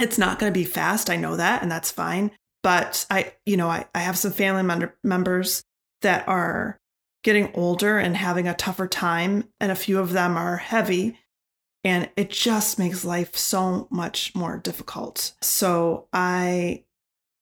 It's 0.01 0.19
not 0.19 0.39
going 0.39 0.51
to 0.51 0.59
be 0.59 0.65
fast 0.65 1.11
i 1.11 1.17
know 1.17 1.37
that 1.37 1.61
and 1.61 1.71
that's 1.71 1.91
fine 1.91 2.31
but 2.63 3.05
i 3.11 3.35
you 3.45 3.57
know 3.57 3.69
i, 3.69 3.87
I 3.95 3.99
have 3.99 4.17
some 4.17 4.33
family 4.33 4.63
member, 4.63 4.97
members 5.05 5.63
that 6.01 6.27
are 6.27 6.81
getting 7.23 7.53
older 7.55 7.99
and 7.99 8.17
having 8.17 8.49
a 8.49 8.55
tougher 8.55 8.89
time 8.89 9.45
and 9.61 9.71
a 9.71 9.77
few 9.77 9.99
of 9.99 10.13
them 10.13 10.39
are 10.39 10.57
heavy 10.57 11.19
and 11.85 12.09
it 12.17 12.31
just 12.31 12.79
makes 12.79 13.05
life 13.05 13.37
so 13.37 13.89
much 13.91 14.35
more 14.35 14.59
difficult. 14.59 15.33
So 15.41 16.09
i 16.13 16.85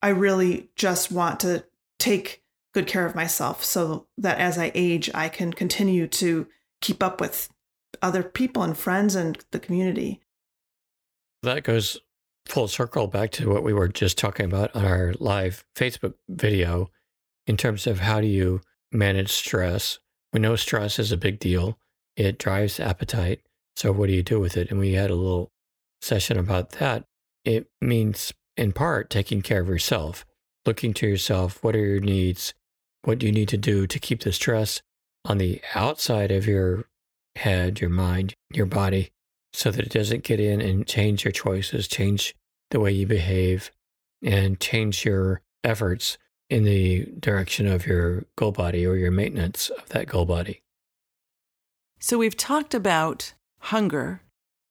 i 0.02 0.08
really 0.08 0.68
just 0.76 1.10
want 1.10 1.40
to 1.40 1.64
take 1.98 2.42
good 2.74 2.86
care 2.86 3.06
of 3.06 3.14
myself 3.14 3.64
so 3.64 4.06
that 4.16 4.38
as 4.38 4.58
i 4.58 4.70
age 4.74 5.10
i 5.14 5.28
can 5.28 5.52
continue 5.52 6.06
to 6.06 6.46
keep 6.80 7.02
up 7.02 7.20
with 7.20 7.48
other 8.02 8.22
people 8.22 8.62
and 8.62 8.76
friends 8.76 9.14
and 9.14 9.38
the 9.50 9.58
community. 9.58 10.20
That 11.42 11.64
goes 11.64 11.98
full 12.46 12.68
circle 12.68 13.06
back 13.06 13.30
to 13.32 13.50
what 13.50 13.62
we 13.62 13.72
were 13.72 13.88
just 13.88 14.18
talking 14.18 14.46
about 14.46 14.74
on 14.74 14.84
our 14.84 15.14
live 15.18 15.64
Facebook 15.76 16.14
video 16.28 16.90
in 17.46 17.56
terms 17.56 17.86
of 17.86 18.00
how 18.00 18.20
do 18.20 18.26
you 18.26 18.60
manage 18.92 19.30
stress. 19.30 19.98
We 20.32 20.40
know 20.40 20.56
stress 20.56 20.98
is 20.98 21.12
a 21.12 21.16
big 21.16 21.38
deal, 21.38 21.78
it 22.16 22.38
drives 22.38 22.80
appetite. 22.80 23.40
So, 23.76 23.92
what 23.92 24.08
do 24.08 24.12
you 24.12 24.22
do 24.22 24.40
with 24.40 24.56
it? 24.56 24.70
And 24.70 24.80
we 24.80 24.94
had 24.94 25.10
a 25.10 25.14
little 25.14 25.52
session 26.00 26.36
about 26.36 26.70
that. 26.70 27.04
It 27.44 27.68
means, 27.80 28.32
in 28.58 28.72
part, 28.72 29.08
taking 29.08 29.40
care 29.40 29.60
of 29.60 29.68
yourself, 29.68 30.26
looking 30.66 30.92
to 30.94 31.06
yourself. 31.06 31.62
What 31.62 31.76
are 31.76 31.84
your 31.84 32.00
needs? 32.00 32.52
What 33.04 33.18
do 33.18 33.26
you 33.26 33.32
need 33.32 33.48
to 33.50 33.56
do 33.56 33.86
to 33.86 33.98
keep 33.98 34.22
the 34.22 34.32
stress 34.32 34.82
on 35.24 35.38
the 35.38 35.60
outside 35.74 36.30
of 36.30 36.46
your 36.46 36.84
head, 37.36 37.80
your 37.80 37.90
mind, 37.90 38.34
your 38.52 38.66
body, 38.66 39.10
so 39.52 39.70
that 39.70 39.86
it 39.86 39.92
doesn't 39.92 40.24
get 40.24 40.40
in 40.40 40.60
and 40.60 40.86
change 40.86 41.24
your 41.24 41.32
choices, 41.32 41.86
change 41.86 42.34
the 42.70 42.80
way 42.80 42.90
you 42.90 43.06
behave, 43.06 43.70
and 44.22 44.60
change 44.60 45.04
your 45.04 45.40
efforts 45.62 46.18
in 46.50 46.64
the 46.64 47.06
direction 47.20 47.66
of 47.66 47.86
your 47.86 48.24
goal 48.36 48.52
body 48.52 48.86
or 48.86 48.96
your 48.96 49.10
maintenance 49.10 49.70
of 49.70 49.88
that 49.90 50.08
goal 50.08 50.24
body. 50.24 50.60
So 52.00 52.18
we've 52.18 52.36
talked 52.36 52.74
about 52.74 53.34
hunger. 53.60 54.22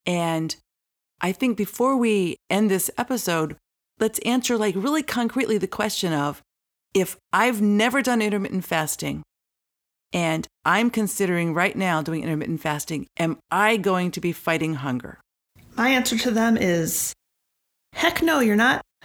And 0.06 0.56
I 1.22 1.32
think 1.32 1.58
before 1.58 1.98
we 1.98 2.38
end 2.50 2.72
this 2.72 2.90
episode, 2.98 3.58
let's 4.00 4.20
answer 4.20 4.58
like 4.58 4.76
really 4.76 5.04
concretely 5.04 5.58
the 5.58 5.68
question 5.68 6.14
of 6.14 6.42
if 6.94 7.18
I've 7.32 7.62
never 7.62 8.02
done 8.02 8.22
intermittent 8.22 8.66
fasting, 8.66 9.24
and 10.14 10.48
I'm 10.66 10.90
considering 10.90 11.54
right 11.54 11.76
now 11.76 12.02
doing 12.02 12.24
intermittent 12.24 12.62
fasting. 12.62 13.08
Am 13.18 13.38
I 13.52 13.78
going 13.78 14.12
to 14.12 14.22
be 14.22 14.32
fighting 14.32 14.76
hunger? 14.76 15.20
My 15.76 15.90
answer 15.90 16.18
to 16.18 16.32
them 16.32 16.58
is 16.58 17.14
heck 17.94 18.22
no, 18.22 18.40
you're 18.40 18.56
not. 18.56 18.82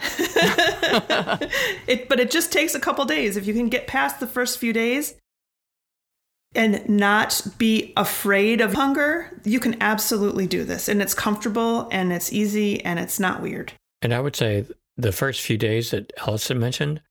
it, 1.87 2.09
but 2.09 2.19
it 2.19 2.31
just 2.31 2.51
takes 2.51 2.73
a 2.73 2.79
couple 2.79 3.05
days. 3.05 3.37
If 3.37 3.45
you 3.45 3.53
can 3.53 3.69
get 3.69 3.87
past 3.87 4.19
the 4.19 4.27
first 4.27 4.57
few 4.57 4.73
days 4.73 5.15
and 6.55 6.87
not 6.89 7.45
be 7.57 7.93
afraid 7.95 8.61
of 8.61 8.73
hunger, 8.73 9.39
you 9.43 9.59
can 9.59 9.81
absolutely 9.81 10.47
do 10.47 10.63
this. 10.63 10.87
And 10.87 11.01
it's 11.01 11.13
comfortable 11.13 11.87
and 11.91 12.11
it's 12.11 12.33
easy 12.33 12.83
and 12.83 12.97
it's 12.99 13.19
not 13.19 13.41
weird. 13.41 13.73
And 14.01 14.13
I 14.13 14.19
would 14.19 14.35
say 14.35 14.65
the 14.97 15.11
first 15.11 15.41
few 15.41 15.57
days 15.57 15.91
that 15.91 16.11
Allison 16.25 16.59
mentioned, 16.59 17.01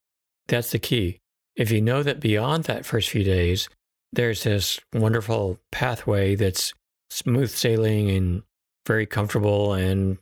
that's 0.49 0.71
the 0.71 0.79
key. 0.79 1.21
If 1.57 1.71
you 1.71 1.81
know 1.81 2.03
that 2.03 2.21
beyond 2.21 2.65
that 2.65 2.87
first 2.87 3.11
few 3.11 3.25
days, 3.25 3.69
there's 4.13 4.45
this 4.45 4.81
wonderful 4.93 5.59
pathway 5.71 6.35
that's 6.35 6.73
smooth 7.11 7.51
sailing 7.51 8.11
and 8.11 8.43
very 8.87 9.07
comfortable 9.07 9.73
and 9.73 10.19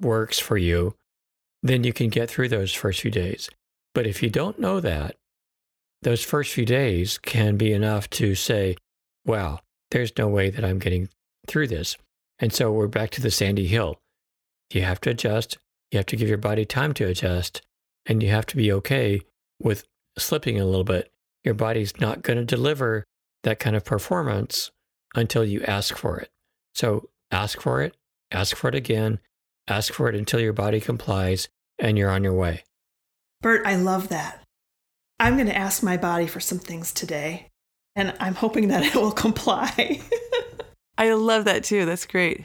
works 0.00 0.38
for 0.38 0.56
you, 0.56 0.94
then 1.62 1.84
you 1.84 1.92
can 1.92 2.08
get 2.08 2.30
through 2.30 2.48
those 2.48 2.72
first 2.72 3.00
few 3.00 3.10
days. 3.10 3.50
But 3.94 4.06
if 4.06 4.22
you 4.22 4.30
don't 4.30 4.58
know 4.58 4.80
that, 4.80 5.16
those 6.02 6.24
first 6.24 6.52
few 6.52 6.64
days 6.64 7.18
can 7.18 7.56
be 7.56 7.72
enough 7.72 8.08
to 8.10 8.34
say, 8.34 8.76
wow, 9.26 9.60
there's 9.90 10.16
no 10.16 10.28
way 10.28 10.48
that 10.50 10.64
I'm 10.64 10.78
getting 10.78 11.08
through 11.46 11.68
this. 11.68 11.96
And 12.38 12.52
so 12.52 12.72
we're 12.72 12.86
back 12.86 13.10
to 13.10 13.20
the 13.20 13.30
sandy 13.30 13.66
hill. 13.66 14.00
You 14.72 14.82
have 14.82 15.00
to 15.02 15.10
adjust, 15.10 15.58
you 15.90 15.98
have 15.98 16.06
to 16.06 16.16
give 16.16 16.28
your 16.28 16.38
body 16.38 16.64
time 16.64 16.94
to 16.94 17.06
adjust, 17.06 17.62
and 18.06 18.22
you 18.22 18.30
have 18.30 18.46
to 18.46 18.56
be 18.56 18.72
okay 18.72 19.20
with 19.60 19.86
slipping 20.18 20.58
a 20.58 20.64
little 20.64 20.84
bit 20.84 21.10
your 21.44 21.54
body's 21.54 21.98
not 22.00 22.22
going 22.22 22.38
to 22.38 22.44
deliver 22.44 23.04
that 23.42 23.58
kind 23.58 23.76
of 23.76 23.84
performance 23.84 24.70
until 25.14 25.44
you 25.44 25.62
ask 25.62 25.96
for 25.96 26.18
it. 26.18 26.30
So 26.74 27.08
ask 27.30 27.60
for 27.60 27.82
it, 27.82 27.96
ask 28.30 28.56
for 28.56 28.68
it 28.68 28.74
again, 28.74 29.18
ask 29.66 29.92
for 29.92 30.08
it 30.08 30.14
until 30.14 30.40
your 30.40 30.52
body 30.52 30.80
complies 30.80 31.48
and 31.78 31.96
you're 31.96 32.10
on 32.10 32.24
your 32.24 32.34
way. 32.34 32.64
Bert, 33.40 33.66
I 33.66 33.76
love 33.76 34.08
that. 34.08 34.42
I'm 35.18 35.34
going 35.34 35.46
to 35.46 35.56
ask 35.56 35.82
my 35.82 35.96
body 35.96 36.26
for 36.26 36.40
some 36.40 36.58
things 36.58 36.92
today, 36.92 37.48
and 37.96 38.14
I'm 38.20 38.34
hoping 38.34 38.68
that 38.68 38.82
it 38.94 38.94
will 38.94 39.12
comply. 39.12 40.00
I 40.98 41.12
love 41.14 41.46
that 41.46 41.64
too. 41.64 41.86
That's 41.86 42.06
great. 42.06 42.44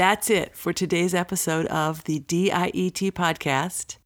That's 0.00 0.30
it 0.30 0.56
for 0.56 0.72
today's 0.72 1.12
episode 1.12 1.66
of 1.66 2.04
the 2.04 2.20
DIET 2.20 3.12
podcast. 3.12 3.98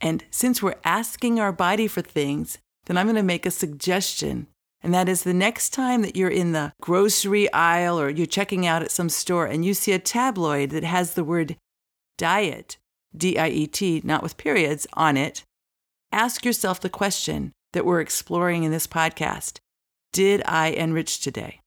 And 0.00 0.24
since 0.28 0.60
we're 0.60 0.74
asking 0.84 1.38
our 1.38 1.52
body 1.52 1.86
for 1.86 2.02
things, 2.02 2.58
then 2.86 2.98
I'm 2.98 3.06
going 3.06 3.14
to 3.14 3.22
make 3.22 3.46
a 3.46 3.52
suggestion. 3.52 4.48
And 4.82 4.92
that 4.92 5.08
is 5.08 5.22
the 5.22 5.32
next 5.32 5.70
time 5.70 6.02
that 6.02 6.16
you're 6.16 6.28
in 6.28 6.50
the 6.50 6.72
grocery 6.82 7.48
aisle 7.52 8.00
or 8.00 8.10
you're 8.10 8.26
checking 8.26 8.66
out 8.66 8.82
at 8.82 8.90
some 8.90 9.08
store 9.08 9.46
and 9.46 9.64
you 9.64 9.72
see 9.72 9.92
a 9.92 10.00
tabloid 10.00 10.70
that 10.70 10.82
has 10.82 11.14
the 11.14 11.22
word 11.22 11.56
diet, 12.18 12.76
D 13.16 13.38
I 13.38 13.48
E 13.50 13.68
T, 13.68 14.00
not 14.02 14.24
with 14.24 14.38
periods, 14.38 14.84
on 14.94 15.16
it, 15.16 15.44
ask 16.10 16.44
yourself 16.44 16.80
the 16.80 16.88
question 16.88 17.52
that 17.72 17.86
we're 17.86 18.00
exploring 18.00 18.64
in 18.64 18.72
this 18.72 18.88
podcast 18.88 19.58
Did 20.12 20.42
I 20.44 20.70
enrich 20.70 21.20
today? 21.20 21.60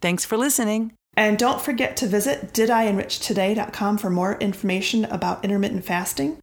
Thanks 0.00 0.24
for 0.24 0.36
listening. 0.36 0.92
And 1.16 1.38
don't 1.38 1.62
forget 1.62 1.96
to 1.98 2.06
visit 2.06 2.52
didenrichtoday.com 2.52 3.98
for 3.98 4.10
more 4.10 4.36
information 4.38 5.06
about 5.06 5.44
intermittent 5.44 5.84
fasting. 5.84 6.38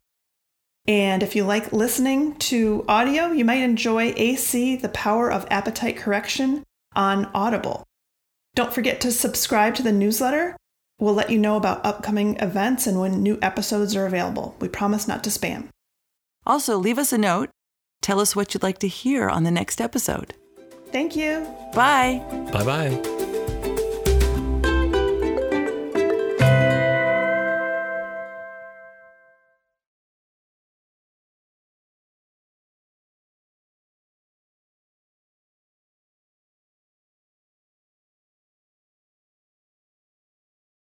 And 0.88 1.24
if 1.24 1.36
you 1.36 1.46
like 1.46 1.72
listening 1.72 2.36
to 2.38 2.84
audio, 2.88 3.28
you 3.28 3.46
might 3.46 3.62
enjoy 3.62 4.14
AC, 4.18 4.76
The 4.76 4.90
Power 4.90 5.32
of 5.32 5.48
Appetite 5.50 5.96
Correction 5.96 6.64
on 6.96 7.30
Audible. 7.34 7.84
Don't 8.56 8.74
forget 8.74 9.00
to 9.02 9.12
subscribe 9.12 9.76
to 9.76 9.84
the 9.84 9.92
newsletter. 9.92 10.58
We'll 11.00 11.14
let 11.14 11.30
you 11.30 11.38
know 11.38 11.56
about 11.56 11.86
upcoming 11.86 12.38
events 12.38 12.86
and 12.86 13.00
when 13.00 13.24
new 13.24 13.40
episodes 13.42 13.96
are 13.96 14.06
available. 14.06 14.56
We 14.60 14.68
promise 14.68 15.08
not 15.08 15.24
to 15.24 15.30
spam. 15.30 15.70
Also, 16.46 16.78
leave 16.78 17.00
us 17.00 17.14
a 17.14 17.18
note. 17.18 17.50
Tell 18.02 18.20
us 18.20 18.36
what 18.36 18.54
you'd 18.54 18.64
like 18.64 18.80
to 18.80 18.88
hear 18.88 19.30
on 19.30 19.44
the 19.44 19.52
next 19.52 19.80
episode. 19.80 20.34
Thank 20.92 21.16
you. 21.16 21.48
Bye. 21.74 22.22
Bye 22.52 22.64
bye. 22.64 23.23